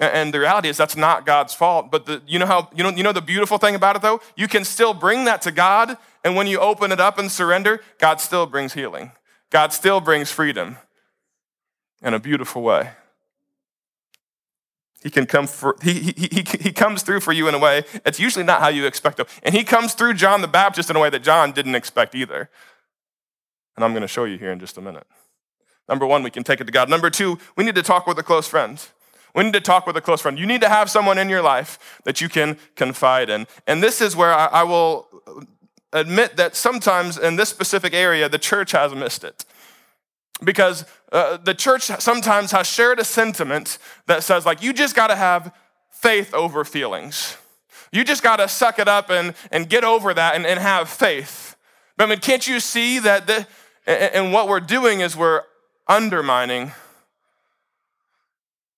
and 0.00 0.34
the 0.34 0.40
reality 0.40 0.68
is 0.68 0.76
that's 0.76 0.96
not 0.96 1.24
God's 1.24 1.54
fault. 1.54 1.90
But 1.90 2.04
the, 2.04 2.20
you 2.26 2.38
know 2.38 2.46
how 2.46 2.68
you 2.74 2.82
know 2.82 2.90
you 2.90 3.02
know 3.02 3.12
the 3.12 3.22
beautiful 3.22 3.58
thing 3.58 3.74
about 3.74 3.96
it 3.96 4.02
though? 4.02 4.20
You 4.36 4.48
can 4.48 4.64
still 4.64 4.92
bring 4.92 5.24
that 5.24 5.40
to 5.42 5.52
God, 5.52 5.96
and 6.22 6.36
when 6.36 6.46
you 6.46 6.58
open 6.58 6.92
it 6.92 7.00
up 7.00 7.18
and 7.18 7.30
surrender, 7.30 7.80
God 7.98 8.20
still 8.20 8.44
brings 8.46 8.74
healing. 8.74 9.12
God 9.50 9.72
still 9.72 10.00
brings 10.00 10.30
freedom 10.30 10.76
in 12.02 12.12
a 12.12 12.18
beautiful 12.18 12.62
way. 12.62 12.90
He 15.04 15.10
can 15.10 15.26
come 15.26 15.46
for, 15.46 15.76
he, 15.82 16.14
he, 16.16 16.28
he, 16.32 16.44
he 16.58 16.72
comes 16.72 17.02
through 17.02 17.20
for 17.20 17.32
you 17.32 17.46
in 17.46 17.54
a 17.54 17.58
way 17.58 17.84
it's 18.06 18.18
usually 18.18 18.44
not 18.44 18.60
how 18.60 18.68
you 18.68 18.86
expect 18.86 19.20
him. 19.20 19.26
And 19.42 19.54
he 19.54 19.62
comes 19.62 19.92
through 19.92 20.14
John 20.14 20.40
the 20.40 20.48
Baptist 20.48 20.88
in 20.88 20.96
a 20.96 20.98
way 20.98 21.10
that 21.10 21.22
John 21.22 21.52
didn't 21.52 21.74
expect 21.74 22.14
either. 22.14 22.48
And 23.76 23.84
I'm 23.84 23.92
going 23.92 24.02
to 24.02 24.08
show 24.08 24.24
you 24.24 24.38
here 24.38 24.50
in 24.50 24.58
just 24.58 24.78
a 24.78 24.80
minute. 24.80 25.06
Number 25.90 26.06
one, 26.06 26.22
we 26.22 26.30
can 26.30 26.42
take 26.42 26.62
it 26.62 26.64
to 26.64 26.72
God. 26.72 26.88
Number 26.88 27.10
two, 27.10 27.38
we 27.54 27.64
need 27.64 27.74
to 27.74 27.82
talk 27.82 28.06
with 28.06 28.18
a 28.18 28.22
close 28.22 28.48
friend. 28.48 28.82
We 29.34 29.44
need 29.44 29.52
to 29.52 29.60
talk 29.60 29.86
with 29.86 29.96
a 29.98 30.00
close 30.00 30.22
friend. 30.22 30.38
You 30.38 30.46
need 30.46 30.62
to 30.62 30.70
have 30.70 30.88
someone 30.88 31.18
in 31.18 31.28
your 31.28 31.42
life 31.42 32.00
that 32.04 32.22
you 32.22 32.30
can 32.30 32.56
confide 32.74 33.28
in. 33.28 33.46
And 33.66 33.82
this 33.82 34.00
is 34.00 34.16
where 34.16 34.32
I, 34.32 34.46
I 34.46 34.62
will 34.62 35.06
admit 35.92 36.36
that 36.36 36.56
sometimes 36.56 37.18
in 37.18 37.36
this 37.36 37.50
specific 37.50 37.92
area, 37.92 38.28
the 38.28 38.38
church 38.38 38.72
has 38.72 38.94
missed 38.94 39.22
it. 39.22 39.44
Because 40.42 40.84
uh, 41.12 41.36
the 41.36 41.54
church 41.54 41.84
sometimes 41.84 42.50
has 42.52 42.66
shared 42.66 42.98
a 42.98 43.04
sentiment 43.04 43.78
that 44.06 44.22
says, 44.22 44.44
like, 44.44 44.62
you 44.62 44.72
just 44.72 44.96
got 44.96 45.06
to 45.06 45.16
have 45.16 45.54
faith 45.90 46.34
over 46.34 46.64
feelings. 46.64 47.36
You 47.92 48.02
just 48.04 48.22
got 48.22 48.36
to 48.36 48.48
suck 48.48 48.78
it 48.78 48.88
up 48.88 49.10
and, 49.10 49.34
and 49.52 49.68
get 49.68 49.84
over 49.84 50.12
that 50.12 50.34
and, 50.34 50.44
and 50.44 50.58
have 50.58 50.88
faith. 50.88 51.56
But 51.96 52.04
I 52.04 52.10
mean, 52.10 52.18
can't 52.18 52.46
you 52.46 52.58
see 52.58 52.98
that 52.98 53.26
the, 53.26 53.46
and 53.86 54.32
what 54.32 54.48
we're 54.48 54.60
doing 54.60 55.00
is 55.00 55.16
we're 55.16 55.42
undermining 55.86 56.72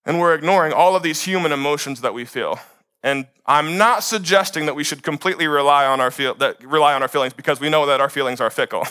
and 0.04 0.20
we're 0.20 0.34
ignoring 0.34 0.72
all 0.72 0.94
of 0.94 1.02
these 1.02 1.22
human 1.22 1.50
emotions 1.50 2.02
that 2.02 2.12
we 2.12 2.24
feel. 2.24 2.58
And 3.02 3.26
I'm 3.46 3.78
not 3.78 4.02
suggesting 4.02 4.66
that 4.66 4.74
we 4.74 4.84
should 4.84 5.02
completely 5.02 5.46
rely 5.46 5.86
on 5.86 6.00
our, 6.00 6.10
feel, 6.10 6.34
that, 6.34 6.62
rely 6.62 6.94
on 6.94 7.02
our 7.02 7.08
feelings 7.08 7.32
because 7.32 7.60
we 7.60 7.70
know 7.70 7.86
that 7.86 8.00
our 8.00 8.10
feelings 8.10 8.40
are 8.40 8.50
fickle. 8.50 8.84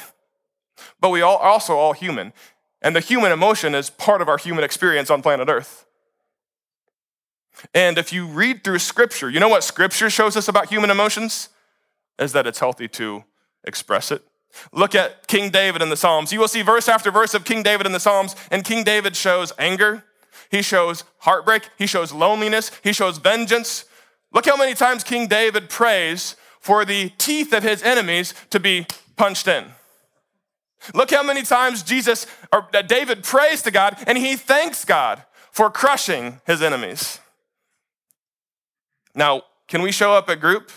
But 1.00 1.10
we 1.10 1.22
all, 1.22 1.38
are 1.38 1.50
also 1.50 1.76
all 1.76 1.94
human. 1.94 2.34
And 2.86 2.96
the 2.96 3.02
human 3.02 3.34
emotion 3.34 3.76
is 3.76 3.90
part 3.90 4.22
of 4.22 4.30
our 4.30 4.38
human 4.38 4.64
experience 4.64 5.10
on 5.10 5.22
planet 5.22 5.50
Earth. 5.50 5.86
And 7.74 7.98
if 7.98 8.14
you 8.14 8.28
read 8.28 8.64
through 8.64 8.80
Scripture, 8.80 9.30
you 9.30 9.42
know 9.42 9.50
what 9.50 9.64
Scripture 9.64 10.10
shows 10.10 10.38
us 10.38 10.48
about 10.48 10.70
human 10.70 10.90
emotions? 10.90 11.50
Is 12.18 12.32
that 12.32 12.48
it's 12.48 12.60
healthy 12.60 12.88
to 12.90 13.26
express 13.66 14.12
it. 14.12 14.24
Look 14.72 14.96
at 14.96 15.28
King 15.28 15.50
David 15.50 15.82
in 15.82 15.90
the 15.90 15.98
Psalms. 15.98 16.32
You 16.32 16.40
will 16.40 16.48
see 16.48 16.62
verse 16.62 16.88
after 16.88 17.12
verse 17.12 17.34
of 17.34 17.44
King 17.44 17.64
David 17.64 17.86
in 17.86 17.92
the 17.92 18.00
Psalms, 18.00 18.36
and 18.50 18.64
King 18.64 18.86
David 18.86 19.16
shows 19.16 19.52
anger, 19.60 20.06
he 20.52 20.62
shows 20.62 21.04
heartbreak. 21.20 21.70
He 21.78 21.88
shows 21.88 22.14
loneliness. 22.14 22.72
He 22.84 22.94
shows 22.94 23.18
vengeance. 23.18 23.86
Look 24.32 24.46
how 24.46 24.58
many 24.58 24.74
times 24.74 25.04
King 25.04 25.28
David 25.28 25.70
prays 25.70 26.36
for 26.60 26.86
the 26.86 27.10
teeth 27.18 27.54
of 27.54 27.64
his 27.64 27.84
enemies 27.84 28.34
to 28.50 28.60
be 28.60 28.86
punched 29.16 29.48
in. 29.48 29.66
Look 30.94 31.12
how 31.12 31.24
many 31.24 31.42
times 31.44 31.84
Jesus 31.84 32.28
or 32.54 32.68
David 32.88 33.24
prays 33.24 33.62
to 33.64 33.72
God 33.72 33.98
and 34.08 34.18
he 34.18 34.36
thanks 34.36 34.86
God 34.86 35.24
for 35.52 35.70
crushing 35.70 36.42
his 36.46 36.62
enemies. 36.62 37.20
Now, 39.16 39.44
can 39.68 39.82
we 39.82 39.92
show 39.92 40.14
up 40.14 40.30
at 40.30 40.40
group 40.40 40.72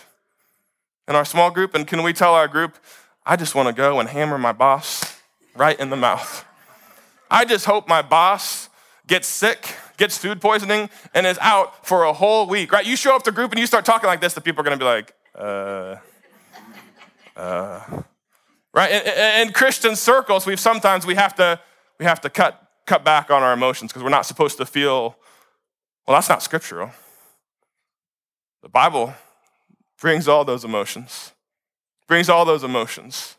in 1.09 1.17
our 1.17 1.25
small 1.25 1.51
group 1.51 1.75
and 1.75 1.87
can 1.87 2.03
we 2.03 2.13
tell 2.13 2.35
our 2.35 2.49
group, 2.49 2.77
I 3.27 3.37
just 3.37 3.55
want 3.55 3.69
to 3.69 3.75
go 3.75 4.01
and 4.01 4.09
hammer 4.09 4.39
my 4.39 4.53
boss 4.53 5.21
right 5.57 5.79
in 5.79 5.91
the 5.91 5.97
mouth? 5.97 6.45
I 7.31 7.45
just 7.45 7.67
hope 7.67 7.89
my 7.89 8.03
boss 8.03 8.69
gets 9.07 9.27
sick, 9.27 9.75
gets 9.97 10.17
food 10.17 10.41
poisoning, 10.41 10.89
and 11.13 11.27
is 11.27 11.39
out 11.41 11.85
for 11.87 12.05
a 12.05 12.13
whole 12.13 12.47
week, 12.47 12.73
right? 12.73 12.87
You 12.87 12.97
show 12.97 13.17
up 13.17 13.25
to 13.25 13.33
group 13.33 13.51
and 13.51 13.59
you 13.59 13.67
start 13.67 13.85
talking 13.85 14.07
like 14.07 14.21
this, 14.21 14.35
the 14.35 14.41
people 14.41 14.61
are 14.61 14.65
gonna 14.65 14.77
be 14.77 14.85
like, 14.85 15.15
uh, 15.35 15.97
uh, 17.37 18.03
right? 18.73 18.91
In, 18.91 19.49
in 19.49 19.53
Christian 19.53 19.97
circles, 19.97 20.47
we've 20.47 20.61
sometimes 20.61 21.07
we 21.07 21.15
have 21.15 21.35
to 21.37 21.61
we 21.99 22.05
have 22.05 22.21
to 22.23 22.31
cut 22.31 22.63
cut 22.87 23.05
back 23.05 23.31
on 23.31 23.43
our 23.43 23.53
emotions 23.53 23.93
because 23.93 24.03
we're 24.03 24.11
not 24.11 24.27
supposed 24.27 24.57
to 24.59 24.67
feel. 24.67 25.17
Well, 26.07 26.17
that's 26.17 26.29
not 26.29 26.43
scriptural. 26.43 26.91
The 28.63 28.69
Bible 28.69 29.15
brings 30.01 30.27
all 30.27 30.45
those 30.45 30.65
emotions, 30.65 31.33
brings 32.07 32.29
all 32.29 32.45
those 32.45 32.65
emotions. 32.65 33.37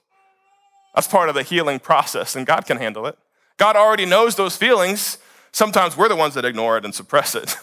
That's 0.94 1.08
part 1.08 1.30
of 1.30 1.36
the 1.36 1.44
healing 1.44 1.80
process, 1.80 2.36
and 2.36 2.46
God 2.46 2.66
can 2.66 2.78
handle 2.78 3.06
it. 3.06 3.18
God 3.58 3.76
already 3.76 4.06
knows 4.06 4.36
those 4.36 4.56
feelings, 4.56 5.18
Sometimes 5.52 5.98
we're 5.98 6.10
the 6.10 6.16
ones 6.16 6.36
that 6.36 6.46
ignore 6.46 6.78
it 6.78 6.86
and 6.86 6.94
suppress 6.94 7.36
it. 7.36 7.58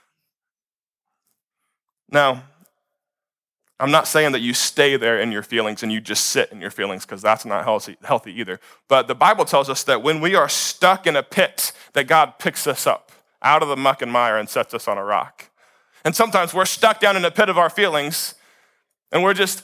now, 2.10 2.44
I'm 3.80 3.92
not 3.92 4.08
saying 4.08 4.32
that 4.32 4.40
you 4.40 4.54
stay 4.54 4.96
there 4.96 5.20
in 5.20 5.30
your 5.30 5.42
feelings 5.42 5.82
and 5.82 5.92
you 5.92 6.00
just 6.00 6.26
sit 6.26 6.50
in 6.50 6.60
your 6.60 6.70
feelings 6.70 7.06
because 7.06 7.22
that's 7.22 7.44
not 7.44 7.62
healthy, 7.62 7.96
healthy 8.02 8.32
either. 8.40 8.58
But 8.88 9.06
the 9.06 9.14
Bible 9.14 9.44
tells 9.44 9.70
us 9.70 9.84
that 9.84 10.02
when 10.02 10.20
we 10.20 10.34
are 10.34 10.48
stuck 10.48 11.06
in 11.06 11.14
a 11.14 11.22
pit, 11.22 11.72
that 11.92 12.08
God 12.08 12.38
picks 12.38 12.66
us 12.66 12.86
up 12.86 13.12
out 13.40 13.62
of 13.62 13.68
the 13.68 13.76
muck 13.76 14.02
and 14.02 14.10
mire 14.10 14.36
and 14.36 14.48
sets 14.48 14.74
us 14.74 14.88
on 14.88 14.98
a 14.98 15.04
rock. 15.04 15.44
And 16.04 16.14
sometimes 16.16 16.52
we're 16.52 16.64
stuck 16.64 16.98
down 16.98 17.16
in 17.16 17.24
a 17.24 17.30
pit 17.30 17.48
of 17.48 17.56
our 17.56 17.70
feelings 17.70 18.34
and 19.12 19.22
we're 19.22 19.34
just 19.34 19.62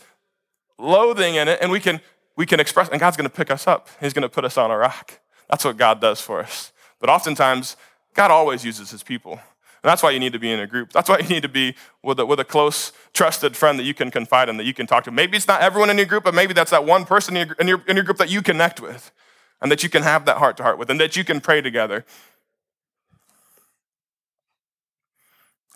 loathing 0.79 1.35
in 1.35 1.49
it 1.49 1.59
and 1.61 1.71
we 1.71 1.81
can 1.81 2.01
we 2.37 2.47
can 2.47 2.59
express 2.59 2.89
and 2.89 3.01
God's 3.01 3.17
to 3.17 3.29
pick 3.29 3.51
us 3.51 3.67
up. 3.67 3.89
He's 4.01 4.13
to 4.13 4.29
put 4.29 4.45
us 4.45 4.59
on 4.59 4.71
a 4.71 4.77
rock. 4.77 5.21
That's 5.49 5.65
what 5.65 5.77
God 5.77 6.01
does 6.01 6.21
for 6.21 6.41
us. 6.41 6.73
But 6.99 7.11
oftentimes, 7.11 7.77
God 8.15 8.31
always 8.31 8.65
uses 8.65 8.91
his 8.91 9.03
people. 9.03 9.41
And 9.85 9.91
that's 9.91 10.03
why 10.03 10.13
you 10.13 10.19
need 10.19 10.33
to 10.33 10.39
be 10.39 10.51
in 10.51 10.61
a 10.61 10.67
group. 10.67 10.95
That's 10.95 11.11
why 11.11 11.19
you 11.19 11.29
need 11.29 11.43
to 11.43 11.49
be 11.49 11.75
with 12.03 12.19
a, 12.19 12.25
with 12.25 12.41
a 12.41 12.45
close, 12.45 12.91
trusted 13.13 13.55
friend 13.55 13.79
that 13.79 13.83
you 13.83 13.93
can 13.93 14.11
confide 14.11 14.49
in, 14.49 14.57
that 14.57 14.65
you 14.65 14.73
can 14.73 14.87
talk 14.87 15.05
to. 15.05 15.11
Maybe 15.11 15.37
it's 15.37 15.47
not 15.47 15.61
everyone 15.61 15.91
in 15.91 15.99
your 15.99 16.07
group, 16.07 16.25
but 16.25 16.33
maybe 16.33 16.55
that's 16.55 16.71
that 16.71 16.87
one 16.87 17.05
person 17.05 17.37
in 17.37 17.49
your, 17.49 17.57
in 17.61 17.69
your, 17.69 17.83
in 17.87 17.97
your 17.97 18.05
group 18.05 18.17
that 18.17 18.31
you 18.31 18.41
connect 18.41 18.81
with 18.81 19.13
and 19.61 19.71
that 19.71 19.83
you 19.83 19.91
can 19.91 20.03
have 20.03 20.25
that 20.25 20.39
heart 20.39 20.57
to 20.57 20.63
heart 20.63 20.79
with 20.79 20.89
and 20.89 20.99
that 21.01 21.17
you 21.17 21.23
can 21.23 21.39
pray 21.39 21.61
together. 21.61 22.07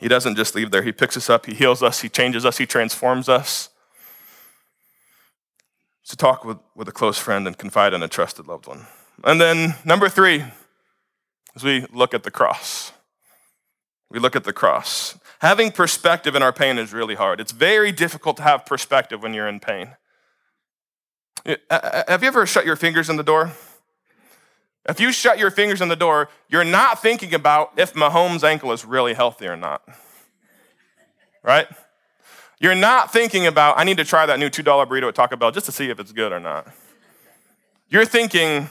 He 0.00 0.08
doesn't 0.08 0.36
just 0.36 0.54
leave 0.54 0.70
there. 0.70 0.80
He 0.80 0.92
picks 0.92 1.18
us 1.18 1.28
up, 1.28 1.44
he 1.44 1.52
heals 1.52 1.82
us, 1.82 2.00
he 2.00 2.08
changes 2.08 2.46
us, 2.46 2.56
he 2.56 2.64
transforms 2.64 3.28
us. 3.28 3.68
To 6.08 6.16
talk 6.16 6.46
with, 6.46 6.56
with 6.74 6.88
a 6.88 6.92
close 6.92 7.18
friend 7.18 7.46
and 7.46 7.58
confide 7.58 7.92
in 7.92 8.02
a 8.02 8.08
trusted 8.08 8.48
loved 8.48 8.68
one. 8.68 8.86
And 9.22 9.38
then, 9.38 9.74
number 9.84 10.08
three, 10.08 10.44
as 11.54 11.62
we 11.62 11.84
look 11.92 12.14
at 12.14 12.22
the 12.22 12.30
cross. 12.30 12.92
We 14.10 14.18
look 14.18 14.34
at 14.34 14.44
the 14.44 14.52
cross. 14.52 15.18
Having 15.40 15.72
perspective 15.72 16.34
in 16.34 16.42
our 16.42 16.52
pain 16.52 16.78
is 16.78 16.92
really 16.92 17.14
hard. 17.14 17.40
It's 17.40 17.52
very 17.52 17.92
difficult 17.92 18.36
to 18.38 18.42
have 18.42 18.64
perspective 18.66 19.22
when 19.22 19.34
you're 19.34 19.48
in 19.48 19.60
pain. 19.60 19.96
Uh, 21.46 21.56
uh, 21.70 22.02
have 22.08 22.22
you 22.22 22.28
ever 22.28 22.46
shut 22.46 22.66
your 22.66 22.76
fingers 22.76 23.08
in 23.08 23.16
the 23.16 23.22
door? 23.22 23.52
If 24.88 24.98
you 24.98 25.12
shut 25.12 25.38
your 25.38 25.50
fingers 25.50 25.80
in 25.80 25.88
the 25.88 25.96
door, 25.96 26.30
you're 26.48 26.64
not 26.64 27.02
thinking 27.02 27.34
about 27.34 27.72
if 27.76 27.92
Mahomes' 27.92 28.42
ankle 28.42 28.72
is 28.72 28.84
really 28.84 29.14
healthy 29.14 29.46
or 29.46 29.56
not. 29.56 29.82
Right? 31.42 31.68
You're 32.58 32.74
not 32.74 33.12
thinking 33.12 33.46
about, 33.46 33.78
I 33.78 33.84
need 33.84 33.98
to 33.98 34.04
try 34.04 34.26
that 34.26 34.38
new 34.38 34.48
$2 34.48 34.64
burrito 34.64 35.08
at 35.08 35.14
Taco 35.14 35.36
Bell 35.36 35.50
just 35.50 35.66
to 35.66 35.72
see 35.72 35.90
if 35.90 36.00
it's 36.00 36.12
good 36.12 36.32
or 36.32 36.40
not. 36.40 36.66
You're 37.88 38.06
thinking 38.06 38.68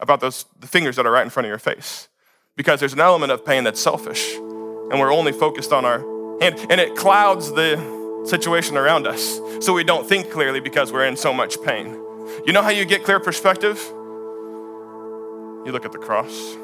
about 0.00 0.20
those 0.20 0.44
the 0.58 0.66
fingers 0.66 0.96
that 0.96 1.06
are 1.06 1.12
right 1.12 1.22
in 1.22 1.30
front 1.30 1.46
of 1.46 1.48
your 1.48 1.58
face 1.58 2.08
because 2.56 2.80
there's 2.80 2.94
an 2.94 3.00
element 3.00 3.30
of 3.30 3.44
pain 3.44 3.64
that's 3.64 3.80
selfish 3.80 4.34
and 4.34 4.98
we're 4.98 5.12
only 5.12 5.32
focused 5.32 5.72
on 5.72 5.84
our 5.84 5.98
hand 6.40 6.58
and 6.70 6.80
it 6.80 6.96
clouds 6.96 7.52
the 7.52 7.76
situation 8.26 8.76
around 8.76 9.06
us 9.06 9.40
so 9.60 9.72
we 9.72 9.84
don't 9.84 10.08
think 10.08 10.30
clearly 10.30 10.58
because 10.58 10.92
we're 10.92 11.06
in 11.06 11.16
so 11.16 11.32
much 11.32 11.62
pain. 11.62 11.92
You 12.46 12.52
know 12.52 12.62
how 12.62 12.70
you 12.70 12.84
get 12.84 13.04
clear 13.04 13.20
perspective? 13.20 13.78
You 15.64 15.72
look 15.72 15.84
at 15.84 15.92
the 15.92 15.98
cross. 15.98 16.56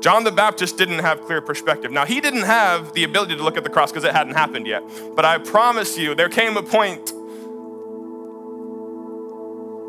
John 0.00 0.24
the 0.24 0.32
Baptist 0.32 0.78
didn't 0.78 0.98
have 1.00 1.20
clear 1.22 1.40
perspective. 1.40 1.92
Now, 1.92 2.04
he 2.04 2.20
didn't 2.20 2.42
have 2.42 2.92
the 2.92 3.04
ability 3.04 3.36
to 3.36 3.42
look 3.44 3.56
at 3.56 3.62
the 3.62 3.70
cross 3.70 3.92
because 3.92 4.02
it 4.02 4.12
hadn't 4.12 4.34
happened 4.34 4.66
yet. 4.66 4.82
But 5.14 5.24
I 5.24 5.38
promise 5.38 5.96
you, 5.96 6.16
there 6.16 6.28
came 6.28 6.56
a 6.56 6.62
point 6.62 7.12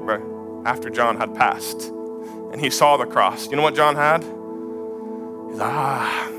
where 0.05 0.21
after 0.65 0.91
John 0.91 1.17
had 1.17 1.33
passed 1.33 1.81
and 1.81 2.61
he 2.61 2.69
saw 2.69 2.97
the 2.97 3.05
cross, 3.05 3.49
you 3.49 3.55
know 3.55 3.63
what 3.63 3.75
John 3.75 3.95
had? 3.95 4.23
Ah, 5.59 6.29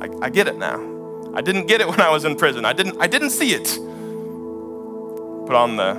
I, 0.00 0.08
I 0.22 0.30
get 0.30 0.48
it 0.48 0.58
now. 0.58 1.32
I 1.34 1.40
didn't 1.40 1.66
get 1.66 1.80
it 1.80 1.88
when 1.88 2.00
I 2.00 2.10
was 2.10 2.24
in 2.24 2.36
prison. 2.36 2.64
I 2.64 2.72
didn't, 2.72 3.00
I 3.00 3.06
didn't 3.06 3.30
see 3.30 3.52
it. 3.52 3.78
But 5.46 5.56
on 5.56 5.76
the, 5.76 5.94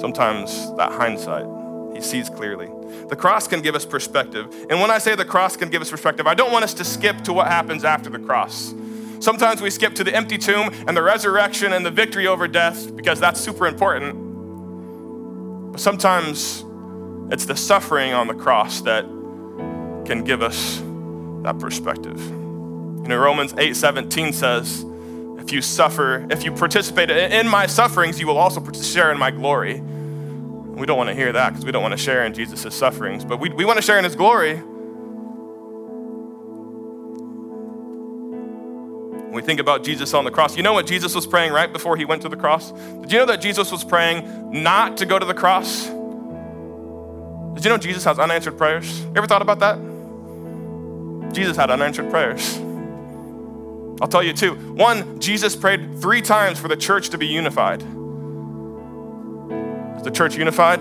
sometimes 0.00 0.74
that 0.76 0.92
hindsight, 0.92 1.46
he 1.94 2.00
sees 2.00 2.30
clearly. 2.30 2.68
The 3.08 3.16
cross 3.16 3.48
can 3.48 3.60
give 3.60 3.74
us 3.74 3.84
perspective. 3.84 4.46
And 4.70 4.80
when 4.80 4.90
I 4.90 4.98
say 4.98 5.14
the 5.14 5.24
cross 5.24 5.56
can 5.56 5.68
give 5.68 5.82
us 5.82 5.90
perspective, 5.90 6.26
I 6.26 6.34
don't 6.34 6.52
want 6.52 6.64
us 6.64 6.74
to 6.74 6.84
skip 6.84 7.22
to 7.22 7.32
what 7.32 7.48
happens 7.48 7.84
after 7.84 8.08
the 8.08 8.18
cross. 8.18 8.74
Sometimes 9.20 9.60
we 9.60 9.70
skip 9.70 9.94
to 9.96 10.04
the 10.04 10.14
empty 10.14 10.38
tomb 10.38 10.72
and 10.86 10.96
the 10.96 11.02
resurrection 11.02 11.72
and 11.72 11.84
the 11.84 11.90
victory 11.90 12.26
over 12.26 12.46
death 12.46 12.94
because 12.94 13.18
that's 13.18 13.40
super 13.40 13.66
important. 13.66 15.72
But 15.72 15.80
sometimes 15.80 16.64
it's 17.30 17.44
the 17.44 17.56
suffering 17.56 18.14
on 18.14 18.28
the 18.28 18.34
cross 18.34 18.80
that 18.82 19.04
can 20.08 20.24
give 20.24 20.42
us 20.42 20.82
that 21.42 21.58
perspective. 21.58 22.18
You 22.18 23.08
know, 23.08 23.18
Romans 23.18 23.52
8:17 23.52 24.32
says, 24.32 24.84
if 25.38 25.52
you 25.52 25.60
suffer, 25.60 26.26
if 26.30 26.44
you 26.44 26.52
participate 26.52 27.10
in 27.10 27.46
my 27.46 27.66
sufferings, 27.66 28.18
you 28.18 28.26
will 28.26 28.38
also 28.38 28.62
share 28.72 29.12
in 29.12 29.18
my 29.18 29.30
glory. 29.30 29.80
We 29.80 30.86
don't 30.86 30.96
want 30.96 31.08
to 31.10 31.14
hear 31.14 31.32
that 31.32 31.50
because 31.50 31.64
we 31.64 31.72
don't 31.72 31.82
want 31.82 31.92
to 31.92 31.98
share 31.98 32.24
in 32.24 32.32
Jesus' 32.32 32.74
sufferings, 32.74 33.22
but 33.24 33.38
we, 33.38 33.50
we 33.50 33.66
want 33.66 33.76
to 33.76 33.82
share 33.82 33.98
in 33.98 34.04
his 34.04 34.16
glory. 34.16 34.56
When 39.26 39.32
we 39.32 39.42
think 39.42 39.60
about 39.60 39.84
Jesus 39.84 40.14
on 40.14 40.24
the 40.24 40.30
cross, 40.30 40.56
you 40.56 40.62
know 40.62 40.72
what 40.72 40.86
Jesus 40.86 41.14
was 41.14 41.26
praying 41.26 41.52
right 41.52 41.70
before 41.70 41.98
he 41.98 42.06
went 42.06 42.22
to 42.22 42.30
the 42.30 42.36
cross? 42.36 42.72
Did 42.72 43.12
you 43.12 43.18
know 43.18 43.26
that 43.26 43.42
Jesus 43.42 43.70
was 43.70 43.84
praying 43.84 44.62
not 44.62 44.96
to 44.98 45.06
go 45.06 45.18
to 45.18 45.26
the 45.26 45.34
cross? 45.34 45.86
Did 45.86 47.64
you 47.64 47.70
know 47.70 47.78
Jesus 47.78 48.04
has 48.04 48.18
unanswered 48.18 48.56
prayers? 48.56 49.00
You 49.00 49.12
ever 49.16 49.26
thought 49.26 49.42
about 49.42 49.58
that? 49.58 49.97
Jesus 51.32 51.56
had 51.56 51.70
unanswered 51.70 52.10
prayers. 52.10 52.58
I'll 54.00 54.08
tell 54.08 54.22
you 54.22 54.32
two. 54.32 54.54
One, 54.54 55.20
Jesus 55.20 55.56
prayed 55.56 56.00
three 56.00 56.22
times 56.22 56.58
for 56.58 56.68
the 56.68 56.76
church 56.76 57.10
to 57.10 57.18
be 57.18 57.26
unified. 57.26 57.82
Is 57.82 57.88
the 60.04 60.12
church 60.12 60.36
unified? 60.36 60.80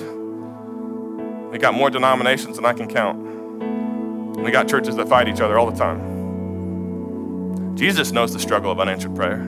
We 1.52 1.58
got 1.58 1.74
more 1.74 1.90
denominations 1.90 2.58
than 2.58 2.66
I 2.66 2.74
can 2.74 2.88
count. 2.88 4.38
We 4.38 4.52
got 4.52 4.68
churches 4.68 4.96
that 4.98 5.10
fight 5.10 5.28
each 5.28 5.42
other 5.42 5.58
all 5.58 5.72
the 5.72 5.78
time. 5.78 7.76
Jesus 7.76 8.12
knows 8.12 8.34
the 8.34 8.40
struggle 8.40 8.72
of 8.72 8.80
unanswered 8.80 9.16
prayer. 9.16 9.40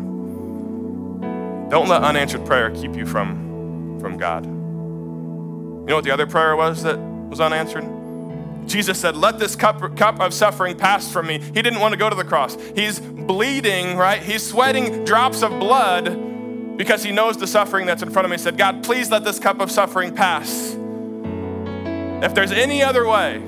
Don't 1.70 1.88
let 1.88 2.02
unanswered 2.02 2.46
prayer 2.46 2.72
keep 2.72 2.96
you 2.96 3.06
from, 3.06 4.00
from 4.00 4.18
God. 4.18 4.46
You 4.46 5.86
know 5.88 5.96
what 5.96 6.04
the 6.04 6.12
other 6.12 6.26
prayer 6.26 6.56
was 6.56 6.82
that 6.84 6.98
was 6.98 7.40
unanswered? 7.40 7.99
Jesus 8.70 9.00
said, 9.00 9.18
Let 9.18 9.40
this 9.40 9.56
cup, 9.56 9.98
cup 9.98 10.20
of 10.20 10.34
suffering 10.34 10.78
pass 10.78 11.12
from 11.12 11.28
me. 11.28 11.40
He 11.40 11.62
didn't 11.62 11.80
want 11.80 11.94
to 11.94 11.98
go 11.98 12.10
to 12.10 12.16
the 12.16 12.24
cross. 12.24 12.58
He's 12.76 13.00
bleeding, 13.00 13.98
right? 13.98 14.22
He's 14.22 14.46
sweating 14.46 15.04
drops 15.04 15.42
of 15.42 15.60
blood 15.60 16.78
because 16.78 17.04
he 17.04 17.12
knows 17.12 17.38
the 17.38 17.48
suffering 17.48 17.86
that's 17.86 18.04
in 18.04 18.10
front 18.10 18.26
of 18.26 18.30
me. 18.30 18.38
He 18.38 18.44
said, 18.44 18.58
God, 18.58 18.84
please 18.84 19.12
let 19.12 19.24
this 19.24 19.40
cup 19.40 19.60
of 19.60 19.70
suffering 19.72 20.16
pass. 20.16 20.76
If 22.24 22.34
there's 22.34 22.52
any 22.52 22.84
other 22.84 23.08
way. 23.08 23.40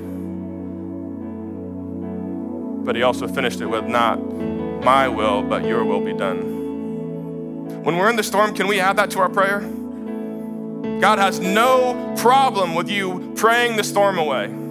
But 2.84 2.96
he 2.96 3.02
also 3.02 3.28
finished 3.28 3.60
it 3.60 3.66
with, 3.66 3.86
Not 3.86 4.16
my 4.84 5.08
will, 5.08 5.42
but 5.42 5.64
your 5.64 5.84
will 5.84 6.04
be 6.04 6.12
done. 6.12 7.84
When 7.84 7.96
we're 7.96 8.10
in 8.10 8.16
the 8.16 8.22
storm, 8.22 8.54
can 8.54 8.66
we 8.66 8.80
add 8.80 8.96
that 8.96 9.10
to 9.12 9.20
our 9.20 9.28
prayer? 9.28 9.60
God 11.00 11.18
has 11.18 11.40
no 11.40 12.14
problem 12.16 12.74
with 12.74 12.88
you 12.88 13.32
praying 13.36 13.76
the 13.76 13.84
storm 13.84 14.18
away. 14.18 14.61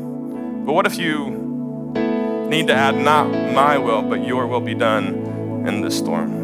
But 0.66 0.74
what 0.74 0.86
if 0.86 0.98
you 0.98 1.30
need 2.50 2.68
to 2.68 2.74
add, 2.74 2.96
Not 2.96 3.32
my 3.54 3.78
will, 3.78 4.02
but 4.02 4.26
your 4.26 4.48
will 4.48 4.62
be 4.62 4.76
done 4.76 5.66
in 5.68 5.82
this 5.82 5.98
storm? 5.98 6.42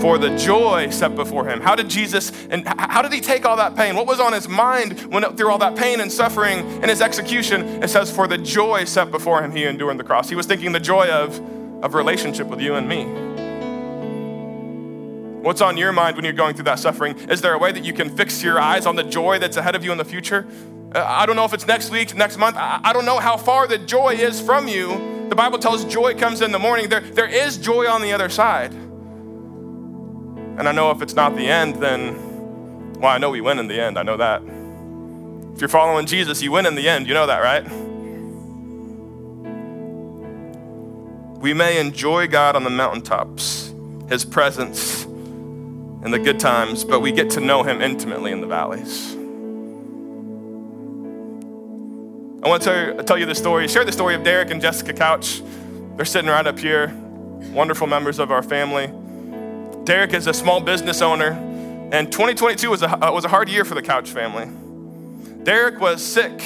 for 0.00 0.16
the 0.16 0.34
joy 0.36 0.88
set 0.90 1.14
before 1.16 1.46
him. 1.46 1.60
How 1.60 1.74
did 1.74 1.88
Jesus 1.88 2.30
and 2.50 2.66
how 2.66 3.02
did 3.02 3.12
he 3.12 3.20
take 3.20 3.44
all 3.44 3.56
that 3.56 3.76
pain? 3.76 3.96
What 3.96 4.06
was 4.06 4.20
on 4.20 4.32
his 4.32 4.48
mind 4.48 5.00
when 5.12 5.24
through 5.36 5.50
all 5.50 5.58
that 5.58 5.76
pain 5.76 6.00
and 6.00 6.10
suffering 6.10 6.60
and 6.60 6.86
his 6.86 7.02
execution? 7.02 7.82
It 7.82 7.88
says, 7.88 8.10
for 8.10 8.26
the 8.26 8.38
joy 8.38 8.84
set 8.84 9.10
before 9.10 9.42
him, 9.42 9.50
he 9.50 9.64
endured 9.64 9.98
the 9.98 10.04
cross. 10.04 10.28
He 10.28 10.36
was 10.36 10.46
thinking 10.46 10.72
the 10.72 10.80
joy 10.80 11.08
of, 11.08 11.40
of 11.84 11.94
relationship 11.94 12.46
with 12.46 12.60
you 12.60 12.74
and 12.74 12.88
me. 12.88 13.04
What's 15.42 15.60
on 15.60 15.76
your 15.76 15.92
mind 15.92 16.16
when 16.16 16.24
you're 16.24 16.34
going 16.34 16.54
through 16.54 16.64
that 16.64 16.78
suffering? 16.78 17.16
Is 17.28 17.40
there 17.40 17.54
a 17.54 17.58
way 17.58 17.72
that 17.72 17.84
you 17.84 17.92
can 17.92 18.14
fix 18.16 18.42
your 18.42 18.60
eyes 18.60 18.86
on 18.86 18.96
the 18.96 19.04
joy 19.04 19.38
that's 19.38 19.56
ahead 19.56 19.74
of 19.74 19.84
you 19.84 19.92
in 19.92 19.98
the 19.98 20.04
future? 20.04 20.46
Uh, 20.94 21.04
I 21.06 21.26
don't 21.26 21.36
know 21.36 21.44
if 21.44 21.52
it's 21.52 21.66
next 21.66 21.90
week, 21.90 22.14
next 22.14 22.38
month. 22.38 22.56
I 22.58 22.92
don't 22.94 23.04
know 23.04 23.18
how 23.18 23.36
far 23.36 23.66
the 23.66 23.76
joy 23.76 24.14
is 24.14 24.40
from 24.40 24.68
you. 24.68 25.26
The 25.28 25.34
Bible 25.34 25.58
tells 25.58 25.84
joy 25.84 26.14
comes 26.14 26.40
in 26.40 26.50
the 26.50 26.58
morning. 26.58 26.88
There, 26.88 27.00
there 27.00 27.28
is 27.28 27.58
joy 27.58 27.86
on 27.86 28.00
the 28.00 28.14
other 28.14 28.30
side. 28.30 28.72
And 28.72 30.66
I 30.66 30.72
know 30.72 30.90
if 30.90 31.02
it's 31.02 31.12
not 31.14 31.36
the 31.36 31.46
end, 31.46 31.76
then, 31.76 32.94
well, 32.94 33.10
I 33.10 33.18
know 33.18 33.28
we 33.30 33.42
win 33.42 33.58
in 33.58 33.68
the 33.68 33.78
end. 33.78 33.98
I 33.98 34.02
know 34.02 34.16
that. 34.16 34.42
If 35.54 35.60
you're 35.60 35.68
following 35.68 36.06
Jesus, 36.06 36.40
you 36.40 36.52
win 36.52 36.64
in 36.64 36.74
the 36.74 36.88
end. 36.88 37.06
You 37.06 37.12
know 37.12 37.26
that, 37.26 37.40
right? 37.40 37.64
We 41.40 41.52
may 41.52 41.78
enjoy 41.78 42.28
God 42.28 42.56
on 42.56 42.64
the 42.64 42.70
mountaintops, 42.70 43.74
His 44.08 44.24
presence 44.24 45.04
in 45.04 46.10
the 46.12 46.18
good 46.18 46.40
times, 46.40 46.82
but 46.82 47.00
we 47.00 47.12
get 47.12 47.28
to 47.30 47.40
know 47.40 47.62
Him 47.62 47.82
intimately 47.82 48.32
in 48.32 48.40
the 48.40 48.46
valleys. 48.46 49.17
I 52.48 52.50
want 52.50 52.62
to 52.62 53.02
tell 53.04 53.18
you 53.18 53.26
the 53.26 53.34
story, 53.34 53.68
share 53.68 53.84
the 53.84 53.92
story 53.92 54.14
of 54.14 54.24
Derek 54.24 54.50
and 54.50 54.58
Jessica 54.58 54.94
Couch. 54.94 55.42
They're 55.96 56.06
sitting 56.06 56.30
right 56.30 56.46
up 56.46 56.58
here, 56.58 56.90
wonderful 57.52 57.86
members 57.86 58.18
of 58.18 58.30
our 58.30 58.42
family. 58.42 58.90
Derek 59.84 60.14
is 60.14 60.26
a 60.26 60.32
small 60.32 60.58
business 60.58 61.02
owner, 61.02 61.32
and 61.92 62.10
2022 62.10 62.70
was 62.70 62.82
a, 62.82 62.88
uh, 62.88 63.12
was 63.12 63.26
a 63.26 63.28
hard 63.28 63.50
year 63.50 63.66
for 63.66 63.74
the 63.74 63.82
Couch 63.82 64.08
family. 64.08 64.48
Derek 65.44 65.78
was 65.78 66.02
sick, 66.02 66.42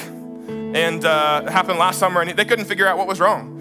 and 0.48 1.04
uh, 1.04 1.44
it 1.46 1.52
happened 1.52 1.78
last 1.78 2.00
summer, 2.00 2.20
and 2.20 2.30
they 2.30 2.46
couldn't 2.46 2.64
figure 2.64 2.88
out 2.88 2.98
what 2.98 3.06
was 3.06 3.20
wrong. 3.20 3.51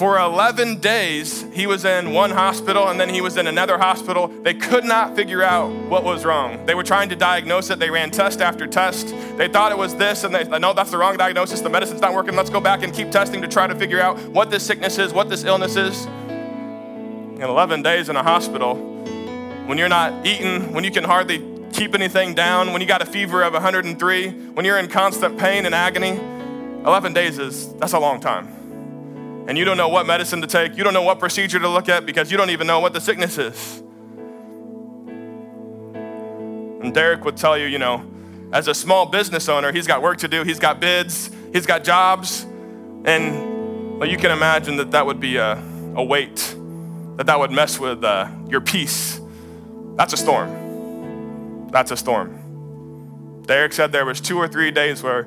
For 0.00 0.18
11 0.18 0.80
days, 0.80 1.44
he 1.52 1.66
was 1.66 1.84
in 1.84 2.12
one 2.12 2.30
hospital 2.30 2.88
and 2.88 2.98
then 2.98 3.10
he 3.10 3.20
was 3.20 3.36
in 3.36 3.46
another 3.46 3.76
hospital. 3.76 4.28
They 4.28 4.54
could 4.54 4.86
not 4.86 5.14
figure 5.14 5.42
out 5.42 5.68
what 5.90 6.04
was 6.04 6.24
wrong. 6.24 6.64
They 6.64 6.74
were 6.74 6.82
trying 6.82 7.10
to 7.10 7.16
diagnose 7.16 7.68
it. 7.68 7.78
They 7.78 7.90
ran 7.90 8.10
test 8.10 8.40
after 8.40 8.66
test. 8.66 9.08
They 9.36 9.46
thought 9.46 9.72
it 9.72 9.76
was 9.76 9.94
this, 9.96 10.24
and 10.24 10.34
they 10.34 10.44
no, 10.58 10.72
that's 10.72 10.90
the 10.90 10.96
wrong 10.96 11.18
diagnosis. 11.18 11.60
The 11.60 11.68
medicine's 11.68 12.00
not 12.00 12.14
working. 12.14 12.34
Let's 12.34 12.48
go 12.48 12.60
back 12.60 12.82
and 12.82 12.94
keep 12.94 13.10
testing 13.10 13.42
to 13.42 13.46
try 13.46 13.66
to 13.66 13.74
figure 13.74 14.00
out 14.00 14.18
what 14.28 14.50
this 14.50 14.64
sickness 14.64 14.96
is, 14.96 15.12
what 15.12 15.28
this 15.28 15.44
illness 15.44 15.76
is 15.76 16.06
in 16.06 17.42
11 17.42 17.82
days 17.82 18.08
in 18.08 18.16
a 18.16 18.22
hospital, 18.22 18.76
when 19.66 19.76
you're 19.76 19.90
not 19.90 20.26
eating, 20.26 20.72
when 20.72 20.82
you 20.82 20.90
can 20.90 21.04
hardly 21.04 21.44
keep 21.74 21.94
anything 21.94 22.32
down, 22.32 22.72
when 22.72 22.80
you 22.80 22.88
got 22.88 23.02
a 23.02 23.06
fever 23.06 23.42
of 23.42 23.52
103, 23.52 24.30
when 24.30 24.64
you're 24.64 24.78
in 24.78 24.88
constant 24.88 25.38
pain 25.38 25.66
and 25.66 25.74
agony, 25.74 26.18
11 26.86 27.12
days 27.12 27.38
is, 27.38 27.70
that's 27.74 27.92
a 27.92 28.00
long 28.00 28.18
time. 28.18 28.59
And 29.50 29.58
you 29.58 29.64
don't 29.64 29.76
know 29.76 29.88
what 29.88 30.06
medicine 30.06 30.40
to 30.42 30.46
take, 30.46 30.76
you 30.76 30.84
don't 30.84 30.94
know 30.94 31.02
what 31.02 31.18
procedure 31.18 31.58
to 31.58 31.68
look 31.68 31.88
at 31.88 32.06
because 32.06 32.30
you 32.30 32.36
don't 32.36 32.50
even 32.50 32.68
know 32.68 32.78
what 32.78 32.92
the 32.92 33.00
sickness 33.00 33.36
is. 33.36 33.82
And 35.92 36.94
Derek 36.94 37.24
would 37.24 37.36
tell 37.36 37.58
you, 37.58 37.66
you 37.66 37.80
know, 37.80 38.08
as 38.52 38.68
a 38.68 38.74
small 38.74 39.06
business 39.06 39.48
owner, 39.48 39.72
he's 39.72 39.88
got 39.88 40.02
work 40.02 40.18
to 40.18 40.28
do, 40.28 40.44
he's 40.44 40.60
got 40.60 40.78
bids, 40.78 41.32
he's 41.52 41.66
got 41.66 41.82
jobs, 41.82 42.44
and 43.04 43.98
well, 43.98 44.08
you 44.08 44.18
can 44.18 44.30
imagine 44.30 44.76
that 44.76 44.92
that 44.92 45.04
would 45.04 45.18
be 45.18 45.34
a, 45.36 45.60
a 45.96 46.04
weight, 46.04 46.54
that 47.16 47.26
that 47.26 47.40
would 47.40 47.50
mess 47.50 47.80
with 47.80 48.04
uh, 48.04 48.28
your 48.48 48.60
peace. 48.60 49.20
That's 49.96 50.12
a 50.12 50.16
storm. 50.16 51.70
That's 51.72 51.90
a 51.90 51.96
storm. 51.96 53.42
Derek 53.46 53.72
said 53.72 53.90
there 53.90 54.06
was 54.06 54.20
two 54.20 54.38
or 54.38 54.46
three 54.46 54.70
days 54.70 55.02
where 55.02 55.26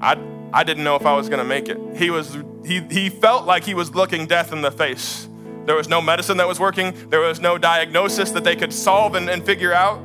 I, 0.00 0.14
I 0.56 0.64
didn't 0.64 0.84
know 0.84 0.96
if 0.96 1.04
I 1.04 1.12
was 1.12 1.28
going 1.28 1.40
to 1.40 1.44
make 1.44 1.68
it. 1.68 1.78
He, 1.98 2.08
was, 2.08 2.34
he, 2.64 2.80
he 2.80 3.10
felt 3.10 3.44
like 3.44 3.62
he 3.62 3.74
was 3.74 3.94
looking 3.94 4.26
death 4.26 4.54
in 4.54 4.62
the 4.62 4.70
face. 4.70 5.28
There 5.66 5.76
was 5.76 5.86
no 5.86 6.00
medicine 6.00 6.38
that 6.38 6.48
was 6.48 6.58
working, 6.58 7.10
there 7.10 7.20
was 7.20 7.40
no 7.40 7.58
diagnosis 7.58 8.30
that 8.30 8.42
they 8.42 8.56
could 8.56 8.72
solve 8.72 9.16
and, 9.16 9.28
and 9.28 9.44
figure 9.44 9.74
out. 9.74 10.00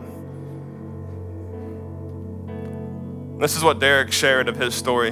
This 3.39 3.55
is 3.55 3.63
what 3.63 3.79
Derek 3.79 4.11
shared 4.11 4.49
of 4.49 4.57
his 4.57 4.75
story. 4.75 5.11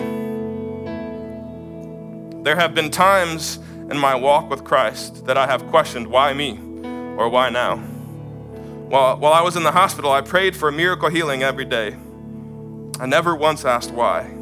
There 2.44 2.58
have 2.58 2.76
been 2.76 2.92
times 2.92 3.60
in 3.90 3.98
my 3.98 4.16
walk 4.16 4.50
with 4.50 4.66
Christ 4.66 5.26
that 5.28 5.38
I 5.38 5.48
have 5.48 5.66
questioned 5.68 6.08
why 6.08 6.34
me 6.34 6.60
or 7.18 7.30
why 7.30 7.50
now. 7.50 7.78
While, 7.78 9.16
while 9.20 9.32
I 9.32 9.40
was 9.40 9.56
in 9.56 9.64
the 9.64 9.72
hospital, 9.72 10.12
I 10.12 10.20
prayed 10.20 10.54
for 10.58 10.68
a 10.68 10.74
miracle 10.74 11.08
healing 11.08 11.44
every 11.44 11.64
day. 11.64 11.96
I 13.00 13.06
never 13.06 13.34
once 13.34 13.64
asked 13.64 13.92
why. 13.92 14.36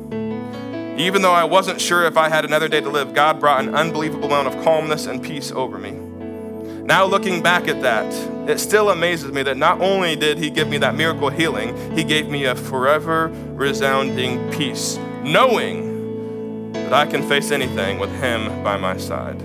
Even 0.98 1.22
though 1.22 1.34
I 1.34 1.44
wasn't 1.44 1.80
sure 1.80 2.06
if 2.06 2.18
I 2.18 2.28
had 2.28 2.44
another 2.44 2.68
day 2.68 2.82
to 2.82 2.90
live, 2.90 3.14
God 3.14 3.40
brought 3.40 3.64
an 3.64 3.76
unbelievable 3.76 4.26
amount 4.26 4.48
of 4.48 4.64
calmness 4.64 5.06
and 5.06 5.22
peace 5.22 5.52
over 5.52 5.78
me. 5.78 5.92
Now, 5.92 7.06
looking 7.06 7.44
back 7.44 7.68
at 7.68 7.84
that, 7.84 8.12
it 8.50 8.60
still 8.60 8.90
amazes 8.90 9.32
me 9.32 9.44
that 9.44 9.58
not 9.58 9.80
only 9.80 10.16
did 10.16 10.40
He 10.40 10.50
give 10.50 10.68
me 10.68 10.80
that 10.80 10.96
miracle 10.96 11.30
healing, 11.30 11.96
He 11.96 12.04
gave 12.04 12.30
me 12.30 12.46
a 12.46 12.56
forever 12.56 13.28
resounding 13.54 14.50
peace, 14.52 14.98
knowing 15.22 16.72
that 16.74 16.94
I 16.94 17.06
can 17.06 17.22
face 17.22 17.52
anything 17.52 18.00
with 18.00 18.12
Him 18.20 18.64
by 18.64 18.78
my 18.78 18.98
side. 18.98 19.40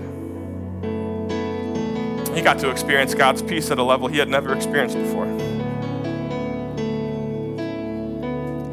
He 2.33 2.41
got 2.41 2.57
to 2.59 2.71
experience 2.71 3.13
God's 3.13 3.43
peace 3.43 3.69
at 3.69 3.77
a 3.77 3.83
level 3.83 4.07
he 4.07 4.17
had 4.17 4.27
never 4.27 4.55
experienced 4.55 4.97
before. 4.97 5.25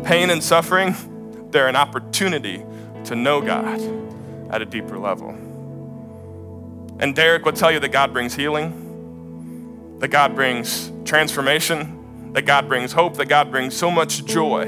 Pain 0.03 0.31
and 0.31 0.43
suffering, 0.43 0.95
they're 1.53 1.69
an 1.69 1.77
opportunity 1.77 2.65
to 3.05 3.17
know 3.17 3.41
God 3.41 3.81
at 4.51 4.63
a 4.63 4.65
deeper 4.65 4.99
level. 4.99 5.31
And 6.99 7.15
Derek 7.17 7.45
will 7.45 7.53
tell 7.53 7.73
you 7.73 7.81
that 7.81 7.93
God 7.93 8.13
brings 8.13 8.35
healing, 8.35 9.99
that 10.01 10.09
God 10.09 10.35
brings 10.35 10.93
transformation, 11.05 12.33
that 12.35 12.43
God 12.43 12.69
brings 12.69 12.93
hope, 12.93 13.17
that 13.17 13.27
God 13.27 13.51
brings 13.51 13.77
so 13.77 13.91
much 13.91 14.25
joy. 14.27 14.67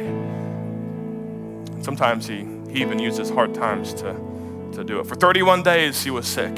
Sometimes 1.83 2.27
he, 2.27 2.47
he 2.71 2.81
even 2.81 2.99
uses 2.99 3.29
hard 3.29 3.55
times 3.55 3.93
to, 3.95 4.15
to 4.73 4.83
do 4.83 5.01
it. 5.01 5.07
For 5.07 5.15
31 5.15 5.63
days, 5.63 6.03
he 6.03 6.11
was 6.11 6.27
sick. 6.27 6.57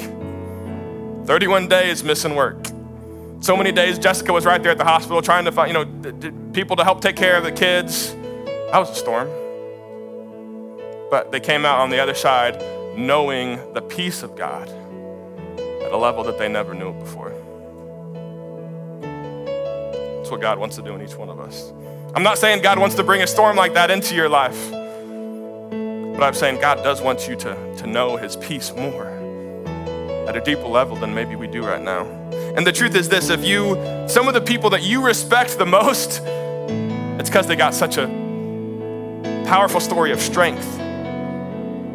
31 1.27 1.69
days 1.69 2.05
missing 2.05 2.35
work. 2.35 2.67
So 3.41 3.57
many 3.57 3.73
days, 3.73 3.99
Jessica 3.99 4.33
was 4.33 4.47
right 4.47 4.63
there 4.63 4.73
at 4.73 4.79
the 4.79 4.85
hospital 4.85 5.21
trying 5.21 5.45
to 5.45 5.53
find, 5.53 5.73
you 5.73 5.75
know, 5.75 6.53
people 6.53 6.77
to 6.77 6.85
help 6.85 7.01
take 7.01 7.17
care 7.17 7.37
of 7.37 7.45
the 7.45 7.53
kids. 7.53 8.15
That 8.15 8.79
was 8.79 8.91
a 8.91 8.95
storm. 8.95 9.29
But 11.15 11.31
they 11.31 11.39
came 11.39 11.65
out 11.65 11.79
on 11.79 11.91
the 11.91 12.01
other 12.01 12.13
side 12.13 12.61
knowing 12.99 13.73
the 13.73 13.81
peace 13.81 14.25
of 14.25 14.35
God 14.35 14.69
at 14.69 15.93
a 15.93 15.97
level 15.97 16.25
that 16.25 16.41
they 16.41 16.49
never 16.49 16.75
knew 16.75 16.91
it 16.91 16.99
before. 16.99 17.31
That's 20.17 20.29
what 20.33 20.41
God 20.41 20.59
wants 20.59 20.75
to 20.75 20.83
do 20.83 20.93
in 20.93 21.03
each 21.03 21.15
one 21.15 21.31
of 21.31 21.39
us. 21.39 21.73
I'm 22.17 22.25
not 22.25 22.37
saying 22.37 22.63
God 22.63 22.81
wants 22.81 22.97
to 22.97 23.05
bring 23.05 23.23
a 23.23 23.29
storm 23.29 23.57
like 23.57 23.75
that 23.75 23.93
into 23.93 24.17
your 24.17 24.29
life, 24.29 24.73
but 24.73 26.25
I'm 26.25 26.35
saying 26.35 26.61
God 26.61 26.83
does 26.83 27.01
want 27.01 27.29
you 27.29 27.37
to, 27.37 27.77
to 27.77 27.87
know 27.87 28.17
His 28.17 28.35
peace 28.35 28.73
more 28.75 29.07
at 30.27 30.37
a 30.37 30.41
deeper 30.41 30.67
level 30.67 30.97
than 30.97 31.15
maybe 31.15 31.37
we 31.37 31.47
do 31.47 31.65
right 31.65 31.81
now. 31.81 32.07
And 32.57 32.67
the 32.67 32.73
truth 32.73 32.97
is 32.97 33.09
this 33.09 33.31
if 33.31 33.45
you, 33.45 33.77
some 34.09 34.27
of 34.27 34.35
the 34.35 34.41
people 34.41 34.69
that 34.71 34.83
you 34.83 35.01
respect 35.01 35.59
the 35.59 35.67
most, 35.67 36.23
it's 37.21 37.31
because 37.31 37.47
they 37.47 37.55
got 37.55 37.73
such 37.73 37.99
a 37.99 38.09
powerful 39.47 39.79
story 39.79 40.11
of 40.11 40.21
strength 40.21 40.81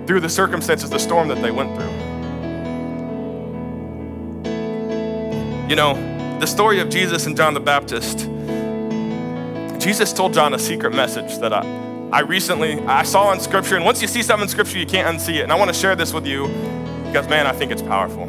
through 0.09 0.19
the 0.19 0.27
circumstances, 0.27 0.89
the 0.89 0.97
storm 0.97 1.27
that 1.27 1.39
they 1.39 1.51
went 1.51 1.69
through. 1.75 1.91
You 5.69 5.75
know, 5.75 5.93
the 6.39 6.47
story 6.47 6.79
of 6.79 6.89
Jesus 6.89 7.27
and 7.27 7.37
John 7.37 7.53
the 7.53 7.59
Baptist, 7.59 8.27
Jesus 9.79 10.11
told 10.11 10.33
John 10.33 10.55
a 10.55 10.57
secret 10.57 10.95
message 10.95 11.37
that 11.37 11.53
I, 11.53 11.61
I 12.11 12.21
recently 12.21 12.79
I 12.87 13.03
saw 13.03 13.31
in 13.33 13.39
scripture. 13.39 13.75
And 13.75 13.85
once 13.85 14.01
you 14.01 14.07
see 14.07 14.23
something 14.23 14.45
in 14.45 14.49
scripture, 14.49 14.79
you 14.79 14.87
can't 14.87 15.15
unsee 15.15 15.35
it. 15.35 15.43
And 15.43 15.51
I 15.51 15.55
want 15.55 15.71
to 15.71 15.79
share 15.79 15.95
this 15.95 16.11
with 16.11 16.25
you 16.25 16.47
because 17.05 17.27
man, 17.27 17.45
I 17.45 17.51
think 17.51 17.71
it's 17.71 17.83
powerful. 17.83 18.25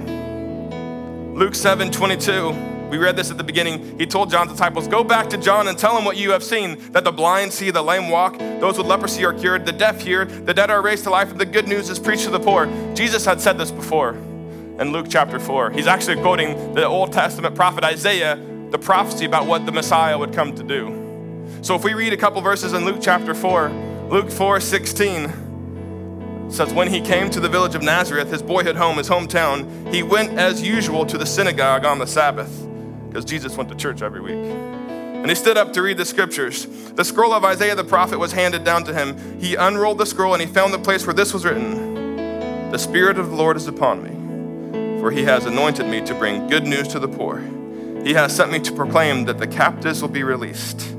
Luke 1.35 1.55
7 1.55 1.91
22. 1.91 2.80
We 2.91 2.99
read 2.99 3.17
this 3.17 3.31
at 3.31 3.39
the 3.39 3.45
beginning. 3.45 3.99
He 3.99 4.07
told 4.07 4.31
John's 4.31 4.51
disciples, 4.51 4.89
Go 4.89 5.05
back 5.05 5.31
to 5.31 5.39
John 5.39 5.69
and 5.69 5.79
tell 5.79 5.97
him 5.97 6.05
what 6.05 6.17
you 6.17 6.33
have 6.33 6.43
seen 6.43 6.93
that 6.93 7.05
the 7.05 7.13
blind 7.13 7.53
see, 7.53 7.71
the 7.71 7.83
lame 7.83 8.09
walk, 8.09 8.39
those 8.39 8.77
with 8.77 8.87
leprosy 8.87 9.25
are 9.25 9.33
cured, 9.33 9.65
the 9.65 9.73
deaf 9.73 10.01
hear, 10.01 10.25
the 10.25 10.53
dead 10.53 10.71
are 10.71 10.83
raised 10.83 11.05
to 11.05 11.11
life, 11.11 11.31
and 11.31 11.41
the 11.41 11.47
good 11.47 11.69
news 11.69 11.89
is 11.89 11.99
preached 11.99 12.25
to 12.25 12.31
the 12.31 12.41
poor. 12.41 12.67
Jesus 12.95 13.25
had 13.25 13.41
said 13.41 13.59
this 13.59 13.71
before 13.71 14.15
in 14.81 14.93
Luke 14.93 15.07
chapter 15.09 15.39
4. 15.39 15.71
He's 15.71 15.87
actually 15.87 16.21
quoting 16.21 16.75
the 16.75 16.87
Old 16.87 17.13
Testament 17.13 17.55
prophet 17.55 17.85
Isaiah, 17.85 18.37
the 18.71 18.79
prophecy 18.79 19.25
about 19.25 19.47
what 19.47 19.67
the 19.67 19.73
Messiah 19.73 20.19
would 20.19 20.33
come 20.33 20.55
to 20.57 20.63
do. 20.63 21.47
So 21.63 21.75
if 21.75 21.85
we 21.85 21.95
read 21.95 22.13
a 22.13 22.17
couple 22.17 22.41
verses 22.41 22.73
in 22.73 22.85
Luke 22.85 22.99
chapter 23.01 23.35
4, 23.35 23.69
Luke 24.09 24.31
4 24.31 24.61
16 24.61 26.49
says, 26.49 26.73
When 26.73 26.89
he 26.89 27.01
came 27.01 27.31
to 27.31 27.41
the 27.41 27.49
village 27.49 27.75
of 27.75 27.83
Nazareth, 27.83 28.31
his 28.31 28.43
boyhood 28.43 28.77
home, 28.77 28.97
his 28.97 29.09
hometown, 29.09 29.93
he 29.93 30.03
went 30.03 30.39
as 30.39 30.63
usual 30.63 31.05
to 31.07 31.19
the 31.19 31.27
synagogue 31.27 31.85
on 31.85 31.99
the 31.99 32.07
Sabbath, 32.07 32.67
because 33.11 33.27
Jesus 33.27 33.57
went 33.57 33.69
to 33.69 33.75
church 33.75 34.01
every 34.01 34.23
week. 34.23 34.37
And 34.37 35.29
he 35.29 35.35
stood 35.35 35.59
up 35.59 35.75
to 35.75 35.83
read 35.83 35.99
the 35.99 36.07
scriptures. 36.07 36.65
The 36.93 37.05
scroll 37.05 37.35
of 37.35 37.45
Isaiah 37.45 37.75
the 37.75 37.85
prophet 37.85 38.19
was 38.19 38.33
handed 38.33 38.65
down 38.65 38.85
to 38.85 38.95
him. 38.95 39.39
He 39.39 39.55
unrolled 39.55 39.99
the 39.99 40.07
scroll 40.07 40.33
and 40.33 40.41
he 40.41 40.49
found 40.49 40.73
the 40.73 40.79
place 40.79 41.07
where 41.07 41.13
this 41.13 41.35
was 41.35 41.45
written 41.45 42.71
The 42.71 42.79
Spirit 42.79 43.19
of 43.19 43.29
the 43.29 43.37
Lord 43.37 43.59
is 43.59 43.67
upon 43.67 44.03
me 44.03 44.21
for 45.01 45.11
he 45.11 45.25
has 45.25 45.47
anointed 45.47 45.87
me 45.87 46.03
to 46.03 46.15
bring 46.15 46.47
good 46.47 46.67
news 46.67 46.87
to 46.89 46.99
the 46.99 47.09
poor. 47.09 47.41
He 48.05 48.13
has 48.13 48.37
sent 48.37 48.53
me 48.53 48.61
to 48.61 48.73
proclaim 48.73 49.25
that 49.25 49.39
the 49.39 49.47
captives 49.47 50.03
will 50.03 50.11
be 50.11 50.23
released, 50.23 50.95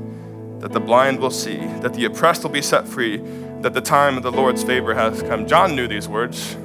that 0.58 0.72
the 0.72 0.80
blind 0.80 1.20
will 1.20 1.30
see, 1.30 1.58
that 1.80 1.94
the 1.94 2.04
oppressed 2.04 2.42
will 2.42 2.50
be 2.50 2.62
set 2.62 2.86
free, 2.86 3.18
that 3.60 3.74
the 3.74 3.80
time 3.80 4.16
of 4.16 4.24
the 4.24 4.32
Lord's 4.32 4.64
favor 4.64 4.94
has 4.94 5.22
come. 5.22 5.46
John 5.46 5.76
knew 5.76 5.86
these 5.86 6.08
words. 6.08 6.56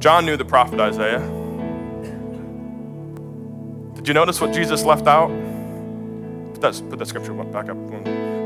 John 0.00 0.26
knew 0.26 0.36
the 0.36 0.44
prophet 0.44 0.80
Isaiah. 0.80 1.39
Did 4.00 4.08
you 4.08 4.14
notice 4.14 4.40
what 4.40 4.52
Jesus 4.52 4.84
left 4.84 5.06
out? 5.06 5.28
Put 6.52 6.60
that, 6.62 6.82
put 6.90 6.98
that 6.98 7.06
scripture 7.06 7.32
back 7.32 7.68
up. 7.68 7.76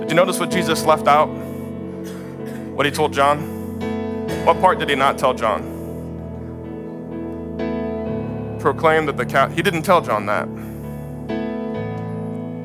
Did 0.00 0.10
you 0.10 0.16
notice 0.16 0.38
what 0.38 0.50
Jesus 0.50 0.84
left 0.84 1.06
out? 1.06 1.28
What 2.74 2.86
he 2.86 2.92
told 2.92 3.12
John? 3.12 3.38
What 4.44 4.60
part 4.60 4.78
did 4.78 4.88
he 4.88 4.94
not 4.94 5.18
tell 5.18 5.32
John? 5.32 5.74
proclaim 8.64 9.04
that 9.04 9.18
the 9.18 9.26
cat, 9.26 9.52
he 9.52 9.60
didn't 9.60 9.82
tell 9.82 10.00
John 10.00 10.24
that. 10.24 10.48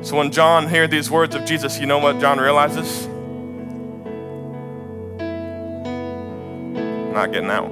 So 0.08 0.16
when 0.16 0.32
John 0.32 0.66
heard 0.66 0.92
these 0.92 1.12
words 1.12 1.36
of 1.36 1.44
Jesus, 1.44 1.78
you 1.78 1.86
know 1.86 2.00
what 2.00 2.22
John 2.22 2.40
realizes? 2.40 3.06
Not 7.14 7.34
getting 7.34 7.50
out. 7.50 7.70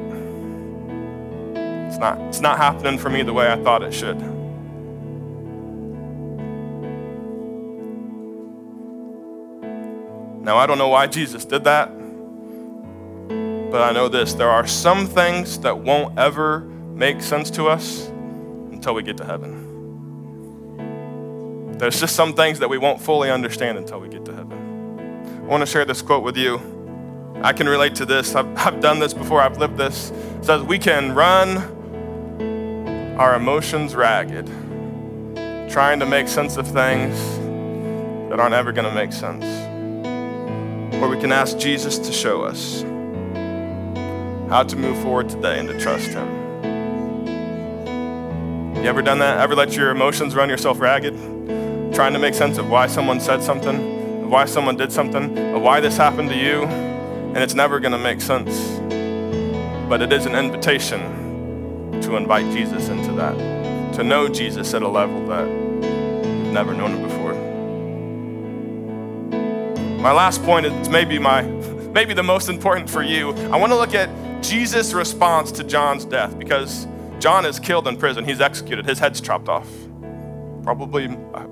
It's 1.87 1.97
not, 1.97 2.19
it's 2.27 2.41
not 2.41 2.57
happening 2.57 2.97
for 2.97 3.09
me 3.09 3.23
the 3.23 3.31
way 3.31 3.49
I 3.49 3.55
thought 3.63 3.81
it 3.81 3.93
should. 3.93 4.36
Now, 10.47 10.57
I 10.57 10.65
don't 10.65 10.77
know 10.77 10.87
why 10.87 11.07
Jesus 11.07 11.43
did 11.43 11.65
that, 11.65 11.89
but 13.69 13.81
I 13.81 13.91
know 13.91 14.07
this 14.07 14.33
there 14.33 14.49
are 14.49 14.65
some 14.65 15.05
things 15.05 15.59
that 15.59 15.79
won't 15.79 16.17
ever 16.17 16.61
make 16.61 17.21
sense 17.21 17.51
to 17.51 17.67
us 17.67 18.07
until 18.07 18.93
we 18.93 19.03
get 19.03 19.17
to 19.17 19.25
heaven. 19.25 19.65
There's 21.77 21.99
just 21.99 22.15
some 22.15 22.33
things 22.33 22.59
that 22.59 22.69
we 22.69 22.77
won't 22.77 23.01
fully 23.01 23.29
understand 23.29 23.77
until 23.77 23.99
we 23.99 24.07
get 24.07 24.23
to 24.23 24.33
heaven. 24.33 25.27
I 25.43 25.47
want 25.47 25.63
to 25.63 25.65
share 25.67 25.83
this 25.83 26.01
quote 26.01 26.23
with 26.23 26.37
you. 26.37 26.61
I 27.43 27.51
can 27.51 27.67
relate 27.67 27.95
to 27.95 28.05
this. 28.05 28.33
I've, 28.33 28.47
I've 28.65 28.79
done 28.79 28.99
this 28.99 29.13
before, 29.13 29.41
I've 29.41 29.57
lived 29.57 29.75
this. 29.75 30.11
It 30.11 30.45
says, 30.45 30.63
We 30.63 30.79
can 30.79 31.13
run 31.13 31.57
our 33.19 33.35
emotions 33.35 33.95
ragged, 33.95 34.47
trying 35.69 35.99
to 35.99 36.05
make 36.05 36.29
sense 36.29 36.55
of 36.55 36.65
things 36.65 37.19
that 38.29 38.39
aren't 38.39 38.55
ever 38.55 38.71
going 38.71 38.87
to 38.87 38.95
make 38.95 39.11
sense. 39.11 39.66
Or 41.01 41.09
we 41.09 41.19
can 41.19 41.31
ask 41.31 41.57
Jesus 41.57 41.97
to 41.99 42.11
show 42.11 42.43
us 42.43 42.81
how 44.49 44.63
to 44.63 44.75
move 44.75 44.97
forward 45.03 45.29
today 45.29 45.59
and 45.59 45.69
to 45.69 45.79
trust 45.79 46.09
Him. 46.09 46.27
You 48.77 48.83
ever 48.83 49.01
done 49.01 49.19
that? 49.19 49.39
Ever 49.39 49.55
let 49.55 49.75
your 49.75 49.91
emotions 49.91 50.35
run 50.35 50.49
yourself 50.49 50.79
ragged? 50.79 51.13
Trying 51.93 52.13
to 52.13 52.19
make 52.19 52.33
sense 52.33 52.57
of 52.57 52.69
why 52.69 52.87
someone 52.87 53.19
said 53.19 53.43
something, 53.43 54.23
of 54.23 54.29
why 54.29 54.45
someone 54.45 54.75
did 54.77 54.91
something, 54.91 55.37
of 55.55 55.61
why 55.61 55.79
this 55.79 55.97
happened 55.97 56.29
to 56.29 56.37
you, 56.37 56.63
and 56.63 57.37
it's 57.37 57.53
never 57.53 57.79
going 57.79 57.91
to 57.91 57.97
make 57.97 58.21
sense. 58.21 58.79
But 59.89 60.01
it 60.01 60.11
is 60.13 60.25
an 60.25 60.35
invitation 60.35 61.01
to 62.01 62.15
invite 62.15 62.51
Jesus 62.55 62.89
into 62.89 63.11
that, 63.13 63.35
to 63.95 64.03
know 64.03 64.27
Jesus 64.29 64.73
at 64.73 64.81
a 64.81 64.87
level 64.87 65.25
that 65.27 65.47
you've 65.47 66.53
never 66.53 66.73
known 66.73 66.91
him 66.91 67.03
before. 67.03 67.16
My 69.97 70.11
last 70.11 70.43
point 70.43 70.65
is 70.65 70.89
maybe 70.89 71.17
my 71.17 71.41
maybe 71.93 72.13
the 72.13 72.23
most 72.23 72.49
important 72.49 72.89
for 72.89 73.01
you. 73.01 73.31
I 73.51 73.57
want 73.57 73.71
to 73.71 73.77
look 73.77 73.95
at 73.95 74.09
Jesus' 74.43 74.93
response 74.93 75.51
to 75.53 75.63
John's 75.63 76.05
death 76.05 76.37
because 76.37 76.87
John 77.19 77.45
is 77.45 77.59
killed 77.59 77.87
in 77.87 77.97
prison. 77.97 78.23
He's 78.23 78.39
executed. 78.39 78.85
His 78.85 78.99
head's 78.99 79.19
chopped 79.19 79.49
off. 79.49 79.67
Probably 80.61 81.05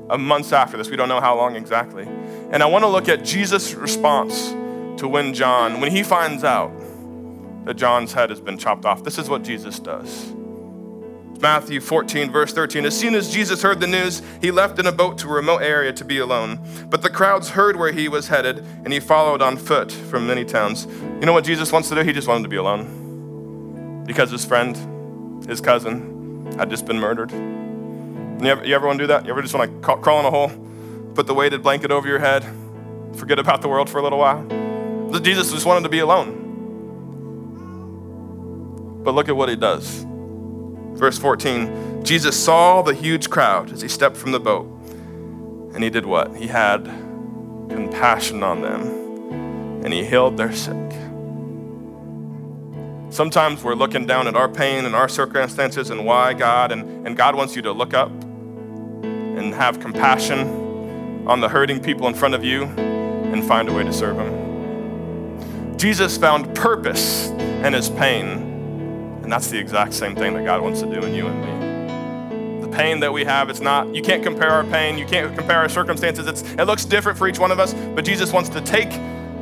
a 0.10 0.18
months 0.18 0.54
after 0.54 0.78
this. 0.78 0.90
We 0.90 0.96
don't 0.96 1.10
know 1.10 1.22
how 1.22 1.36
long 1.36 1.56
exactly. 1.56 2.04
And 2.52 2.62
I 2.62 2.68
want 2.68 2.84
to 2.84 2.88
look 2.88 3.10
at 3.10 3.26
Jesus' 3.26 3.74
response 3.74 4.50
to 5.00 5.08
when 5.08 5.34
John, 5.34 5.82
when 5.82 5.92
he 5.92 6.04
finds 6.04 6.44
out 6.44 6.72
that 7.66 7.76
John's 7.76 8.14
head 8.14 8.30
has 8.30 8.40
been 8.40 8.58
chopped 8.58 8.86
off. 8.86 9.04
This 9.04 9.18
is 9.18 9.28
what 9.28 9.42
Jesus 9.42 9.80
does. 9.80 10.35
Matthew 11.46 11.80
14, 11.80 12.32
verse 12.32 12.52
13. 12.54 12.88
As 12.88 13.00
soon 13.00 13.14
as 13.14 13.32
Jesus 13.32 13.62
heard 13.62 13.80
the 13.80 13.86
news, 13.86 14.24
he 14.42 14.50
left 14.50 14.80
in 14.80 14.88
a 14.88 14.92
boat 14.92 15.20
to 15.20 15.28
a 15.28 15.32
remote 15.32 15.62
area 15.62 15.94
to 15.94 16.04
be 16.04 16.18
alone. 16.18 16.60
But 16.90 17.04
the 17.04 17.10
crowds 17.12 17.50
heard 17.50 17.76
where 17.76 17.92
he 17.92 18.08
was 18.08 18.30
headed, 18.30 18.66
and 18.84 18.92
he 18.92 19.00
followed 19.00 19.44
on 19.44 19.58
foot 19.58 19.92
from 19.92 20.26
many 20.26 20.44
towns. 20.44 20.88
You 20.88 21.20
know 21.20 21.34
what 21.34 21.44
Jesus 21.44 21.72
wants 21.72 21.88
to 21.90 21.94
do? 21.94 22.02
He 22.02 22.14
just 22.14 22.28
wanted 22.28 22.42
to 22.42 22.50
be 22.50 22.56
alone. 22.56 24.06
Because 24.08 24.32
his 24.32 24.44
friend, 24.44 24.76
his 25.48 25.62
cousin, 25.62 26.52
had 26.58 26.72
just 26.72 26.88
been 26.88 27.00
murdered. 27.00 27.30
You 27.30 28.50
ever, 28.50 28.66
you 28.66 28.74
ever 28.74 28.88
want 28.88 28.98
to 28.98 29.04
do 29.04 29.08
that? 29.10 29.26
You 29.26 29.32
ever 29.32 29.44
just 29.44 29.54
want 29.54 29.72
to 29.72 29.98
crawl 29.98 30.22
in 30.22 30.26
a 30.26 30.32
hole, 30.32 30.50
put 31.14 31.28
the 31.28 31.36
weighted 31.36 31.62
blanket 31.62 31.92
over 31.92 32.08
your 32.08 32.18
head, 32.18 32.44
forget 33.14 33.38
about 33.38 33.62
the 33.62 33.70
world 33.70 33.88
for 33.88 34.00
a 34.00 34.02
little 34.02 34.18
while? 34.18 34.44
Jesus 35.22 35.52
just 35.52 35.68
wanted 35.68 35.84
to 35.84 35.90
be 35.90 36.00
alone. 36.00 36.42
But 39.04 39.14
look 39.14 39.30
at 39.30 39.36
what 39.36 39.48
he 39.48 39.56
does. 39.56 40.08
Verse 40.96 41.18
14 41.18 42.04
Jesus 42.04 42.42
saw 42.42 42.82
the 42.82 42.94
huge 42.94 43.30
crowd 43.30 43.72
as 43.72 43.82
he 43.82 43.88
stepped 43.88 44.16
from 44.16 44.32
the 44.32 44.40
boat. 44.40 44.68
And 45.74 45.84
he 45.84 45.90
did 45.90 46.06
what? 46.06 46.36
He 46.36 46.48
had 46.48 46.86
compassion 47.70 48.44
on 48.44 48.62
them 48.62 49.84
and 49.84 49.94
he 49.94 50.06
healed 50.06 50.38
their 50.38 50.54
sick. 50.54 50.76
Sometimes 53.10 53.64
we're 53.64 53.76
looking 53.76 54.06
down 54.06 54.28
at 54.28 54.36
our 54.36 54.50
pain 54.50 54.86
and 54.86 54.96
our 54.96 55.08
circumstances 55.08 55.90
and 55.90 56.06
why 56.06 56.34
God, 56.34 56.72
and, 56.72 57.08
and 57.08 57.16
God 57.16 57.36
wants 57.36 57.56
you 57.56 57.62
to 57.64 57.72
look 57.72 57.94
up 57.94 58.12
and 58.12 59.54
have 59.54 59.80
compassion 59.80 61.28
on 61.28 61.40
the 61.40 61.50
hurting 61.50 61.82
people 61.82 62.08
in 62.08 62.14
front 62.14 62.36
of 62.36 62.44
you 62.44 62.64
and 62.64 63.44
find 63.46 63.70
a 63.70 63.74
way 63.74 63.84
to 63.84 63.94
serve 63.94 64.18
them. 64.18 65.78
Jesus 65.78 66.18
found 66.18 66.56
purpose 66.56 67.28
in 67.30 67.74
his 67.74 67.90
pain 67.90 68.55
and 69.26 69.32
that's 69.32 69.50
the 69.50 69.58
exact 69.58 69.96
same 69.96 70.16
thing 70.16 70.36
that 70.36 70.46
God 70.46 70.62
wants 70.62 70.82
to 70.82 70.86
do 70.86 71.04
in 71.04 71.16
you 71.16 71.26
and 71.26 72.62
me. 72.62 72.62
The 72.62 72.68
pain 72.68 73.00
that 73.00 73.12
we 73.12 73.26
have, 73.26 73.50
it's 73.50 73.60
not, 73.60 73.94
you 73.96 74.04
can't 74.04 74.22
compare 74.22 74.52
our 74.52 74.64
pain, 74.64 75.00
you 75.00 75.06
can't 75.08 75.36
compare 75.36 75.58
our 75.58 75.68
circumstances. 75.68 76.28
It's, 76.28 76.44
it 76.44 76.66
looks 76.66 76.86
different 76.86 77.18
for 77.18 77.28
each 77.28 77.40
one 77.40 77.50
of 77.50 77.60
us, 77.60 77.74
but 77.74 78.06
Jesus 78.06 78.32
wants 78.32 78.50
to 78.50 78.62
take 78.62 78.92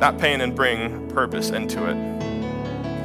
that 0.00 0.16
pain 0.18 0.40
and 0.40 0.56
bring 0.56 1.06
purpose 1.10 1.50
into 1.50 1.84
it. 1.86 1.96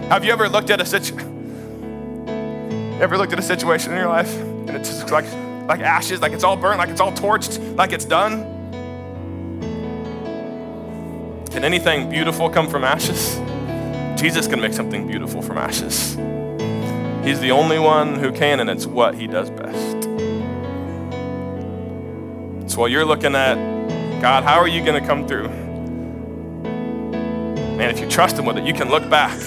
Have 0.07 0.23
you 0.23 0.31
ever 0.31 0.47
looked 0.47 0.69
at 0.69 0.79
a 0.79 0.85
situation? 0.85 1.35
Ever 3.01 3.17
looked 3.17 3.33
at 3.33 3.39
a 3.39 3.41
situation 3.41 3.91
in 3.91 3.97
your 3.97 4.09
life 4.09 4.33
and 4.37 4.71
it 4.71 4.79
just 4.79 5.09
like 5.09 5.25
like 5.67 5.81
ashes, 5.81 6.21
like 6.21 6.33
it's 6.33 6.43
all 6.43 6.57
burnt, 6.57 6.79
like 6.79 6.89
it's 6.89 6.99
all 6.99 7.11
torched, 7.11 7.77
like 7.77 7.93
it's 7.93 8.03
done? 8.05 8.43
Can 11.51 11.63
anything 11.63 12.09
beautiful 12.09 12.49
come 12.49 12.69
from 12.69 12.83
ashes? 12.83 13.37
Jesus 14.19 14.47
can 14.47 14.59
make 14.59 14.73
something 14.73 15.07
beautiful 15.07 15.41
from 15.41 15.57
ashes. 15.57 16.17
He's 17.23 17.39
the 17.39 17.51
only 17.51 17.79
one 17.79 18.15
who 18.15 18.31
can, 18.31 18.59
and 18.59 18.69
it's 18.69 18.85
what 18.85 19.15
he 19.15 19.27
does 19.27 19.49
best. 19.49 20.03
So 22.71 22.79
while 22.79 22.87
you're 22.87 23.05
looking 23.05 23.35
at, 23.35 23.55
God, 24.21 24.43
how 24.43 24.59
are 24.59 24.67
you 24.67 24.83
going 24.83 25.01
to 25.01 25.07
come 25.07 25.27
through? 25.27 25.49
Man, 27.77 27.89
if 27.89 27.99
you 27.99 28.07
trust 28.09 28.37
him 28.37 28.45
with 28.45 28.57
it, 28.57 28.63
you 28.63 28.73
can 28.73 28.89
look 28.89 29.09
back 29.09 29.37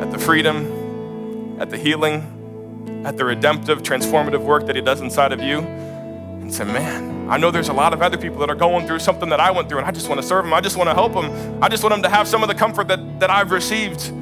at 0.00 0.10
the 0.10 0.18
freedom, 0.18 1.58
at 1.60 1.70
the 1.70 1.76
healing, 1.76 3.02
at 3.04 3.16
the 3.16 3.24
redemptive, 3.24 3.82
transformative 3.82 4.40
work 4.40 4.66
that 4.66 4.76
he 4.76 4.82
does 4.82 5.00
inside 5.00 5.32
of 5.32 5.40
you, 5.40 5.58
and 5.60 6.52
say, 6.52 6.64
man, 6.64 7.30
I 7.30 7.36
know 7.36 7.50
there's 7.50 7.68
a 7.68 7.72
lot 7.72 7.92
of 7.92 8.02
other 8.02 8.18
people 8.18 8.38
that 8.40 8.50
are 8.50 8.54
going 8.54 8.86
through 8.86 8.98
something 8.98 9.28
that 9.28 9.40
I 9.40 9.50
went 9.50 9.68
through, 9.68 9.78
and 9.78 9.86
I 9.86 9.90
just 9.90 10.08
want 10.08 10.20
to 10.20 10.26
serve 10.26 10.44
them. 10.44 10.52
I 10.52 10.60
just 10.60 10.76
want 10.76 10.88
to 10.88 10.94
help 10.94 11.14
them. 11.14 11.62
I 11.62 11.68
just 11.68 11.82
want 11.82 11.94
them 11.94 12.02
to 12.02 12.10
have 12.10 12.26
some 12.26 12.42
of 12.42 12.48
the 12.48 12.54
comfort 12.54 12.88
that, 12.88 13.20
that 13.20 13.30
I've 13.30 13.52
received. 13.52 14.12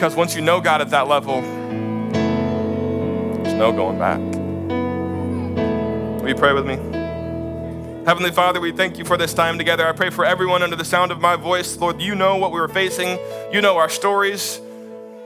Because 0.00 0.16
once 0.16 0.34
you 0.34 0.40
know 0.40 0.62
God 0.62 0.80
at 0.80 0.88
that 0.92 1.08
level, 1.08 1.42
there's 3.42 3.52
no 3.52 3.70
going 3.70 3.98
back. 3.98 4.18
Will 6.22 6.28
you 6.30 6.34
pray 6.34 6.54
with 6.54 6.66
me? 6.66 6.76
Heavenly 8.06 8.30
Father, 8.30 8.62
we 8.62 8.72
thank 8.72 8.96
you 8.96 9.04
for 9.04 9.18
this 9.18 9.34
time 9.34 9.58
together. 9.58 9.86
I 9.86 9.92
pray 9.92 10.08
for 10.08 10.24
everyone 10.24 10.62
under 10.62 10.74
the 10.74 10.86
sound 10.86 11.12
of 11.12 11.20
my 11.20 11.36
voice. 11.36 11.76
Lord, 11.76 12.00
you 12.00 12.14
know 12.14 12.38
what 12.38 12.50
we 12.50 12.60
were 12.60 12.68
facing. 12.68 13.18
You 13.52 13.60
know 13.60 13.76
our 13.76 13.90
stories. 13.90 14.58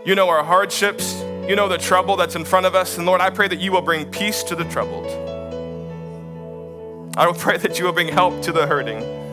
You 0.04 0.16
know 0.16 0.28
our 0.28 0.42
hardships. 0.42 1.22
You 1.48 1.54
know 1.54 1.68
the 1.68 1.78
trouble 1.78 2.16
that's 2.16 2.34
in 2.34 2.44
front 2.44 2.66
of 2.66 2.74
us. 2.74 2.98
And 2.98 3.06
Lord, 3.06 3.20
I 3.20 3.30
pray 3.30 3.46
that 3.46 3.60
you 3.60 3.70
will 3.70 3.80
bring 3.80 4.10
peace 4.10 4.42
to 4.42 4.56
the 4.56 4.64
troubled. 4.64 5.06
I 7.16 7.28
will 7.28 7.34
pray 7.34 7.58
that 7.58 7.78
you 7.78 7.84
will 7.84 7.92
bring 7.92 8.08
help 8.08 8.42
to 8.42 8.50
the 8.50 8.66
hurting. 8.66 9.23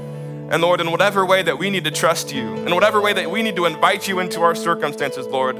And 0.51 0.61
Lord, 0.61 0.81
in 0.81 0.91
whatever 0.91 1.25
way 1.25 1.41
that 1.43 1.57
we 1.57 1.69
need 1.69 1.85
to 1.85 1.91
trust 1.91 2.33
you, 2.33 2.53
in 2.55 2.75
whatever 2.75 2.99
way 2.99 3.13
that 3.13 3.31
we 3.31 3.41
need 3.41 3.55
to 3.55 3.63
invite 3.63 4.09
you 4.09 4.19
into 4.19 4.41
our 4.41 4.53
circumstances, 4.53 5.25
Lord, 5.25 5.55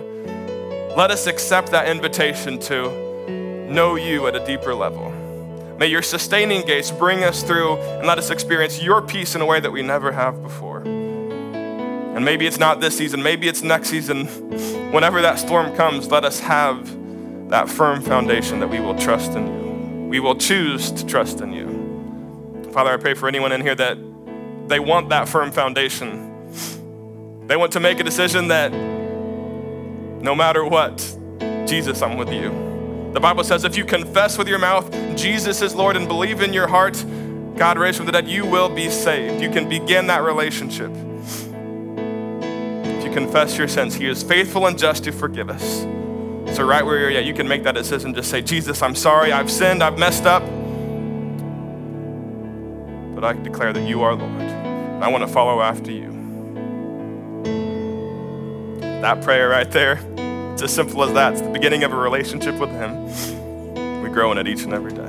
let 0.98 1.12
us 1.12 1.28
accept 1.28 1.72
that 1.72 1.88
invitation 1.88 2.60
to 2.60 3.70
know 3.72 3.96
you 3.96 4.28
at 4.28 4.36
a 4.36 4.46
deeper 4.46 4.76
level. 4.76 5.10
May 5.80 5.88
your 5.88 6.02
sustaining 6.02 6.64
grace 6.64 6.92
bring 6.92 7.24
us 7.24 7.42
through 7.42 7.78
and 7.78 8.06
let 8.06 8.18
us 8.18 8.32
experience 8.32 8.84
your 8.84 9.02
peace 9.02 9.34
in 9.34 9.40
a 9.40 9.46
way 9.46 9.62
that 9.62 9.72
we 9.72 9.82
never 9.82 10.12
have 10.12 10.44
before. 10.44 10.82
And 10.82 12.26
maybe 12.26 12.46
it's 12.46 12.60
not 12.60 12.82
this 12.82 12.98
season, 12.98 13.24
maybe 13.24 13.48
it's 13.48 13.64
next 13.64 13.88
season. 13.88 14.26
Whenever 14.92 15.22
that 15.22 15.40
storm 15.40 15.74
comes, 15.78 16.12
let 16.12 16.26
us 16.26 16.42
have 16.42 17.50
that 17.50 17.70
firm 17.70 18.02
foundation 18.02 18.60
that 18.60 18.68
we 18.68 18.82
will 18.82 18.96
trust 18.96 19.32
in 19.32 19.48
you. 19.48 20.08
We 20.10 20.20
will 20.20 20.36
choose 20.36 20.92
to 20.92 21.06
trust 21.06 21.40
in 21.40 21.54
you. 21.54 22.70
Father, 22.74 22.92
I 22.92 22.98
pray 22.98 23.14
for 23.14 23.30
anyone 23.30 23.54
in 23.54 23.62
here 23.62 23.76
that 23.76 23.98
they 24.72 24.80
want 24.80 25.10
that 25.10 25.28
firm 25.28 25.52
foundation. 25.52 26.28
They 27.48 27.58
want 27.58 27.74
to 27.74 27.80
make 27.80 28.00
a 28.00 28.04
decision 28.04 28.48
that 28.48 28.72
no 28.72 30.36
matter 30.36 30.66
what, 30.66 30.98
Jesus, 31.68 32.02
I'm 32.02 32.18
with 32.18 32.32
you. 32.32 33.12
The 33.14 33.20
Bible 33.20 33.44
says 33.44 33.66
if 33.66 33.76
you 33.76 33.84
confess 33.84 34.38
with 34.38 34.48
your 34.48 34.60
mouth 34.60 34.90
Jesus 35.16 35.62
is 35.62 35.76
Lord 35.76 35.98
and 35.98 36.08
believe 36.08 36.42
in 36.42 36.54
your 36.54 36.68
heart, 36.68 37.04
God 37.58 37.78
raised 37.78 37.98
from 37.98 38.06
the 38.06 38.12
dead, 38.12 38.28
you 38.28 38.46
will 38.46 38.70
be 38.70 38.90
saved. 38.90 39.42
You 39.42 39.50
can 39.50 39.68
begin 39.68 40.08
that 40.08 40.24
relationship. 40.24 40.92
If 42.86 43.04
you 43.04 43.12
confess 43.12 43.58
your 43.58 43.68
sins, 43.68 43.96
He 43.96 44.08
is 44.08 44.24
faithful 44.24 44.68
and 44.68 44.80
just 44.80 45.04
to 45.04 45.12
forgive 45.12 45.50
us. 45.50 45.82
So, 46.56 46.64
right 46.64 46.86
where 46.86 47.00
you're 47.00 47.20
at, 47.20 47.26
you 47.26 47.34
can 47.34 47.48
make 47.48 47.64
that 47.64 47.76
decision. 47.76 48.14
Just 48.14 48.30
say, 48.30 48.42
Jesus, 48.42 48.82
I'm 48.82 48.96
sorry, 48.96 49.32
I've 49.32 49.52
sinned, 49.52 49.84
I've 49.84 50.00
messed 50.00 50.26
up. 50.26 50.44
But 53.14 53.24
I 53.24 53.34
declare 53.34 53.74
that 53.74 53.88
you 53.88 54.02
are 54.02 54.16
Lord. 54.16 54.51
I 55.02 55.08
want 55.08 55.26
to 55.26 55.34
follow 55.34 55.62
after 55.62 55.92
you. 55.92 56.12
That 59.02 59.24
prayer 59.24 59.50
right 59.50 59.70
there, 59.72 60.00
it's 60.54 60.62
as 60.62 60.72
simple 60.72 61.04
as 61.04 61.12
that. 61.14 61.34
It's 61.34 61.42
the 61.42 61.50
beginning 61.50 61.84
of 61.84 61.92
a 61.92 61.96
relationship 61.96 62.60
with 62.60 62.70
Him. 62.70 64.04
We 64.04 64.10
grow 64.10 64.32
in 64.32 64.38
it 64.38 64.48
each 64.48 64.62
and 64.62 64.74
every 64.76 64.94
day. 64.94 65.01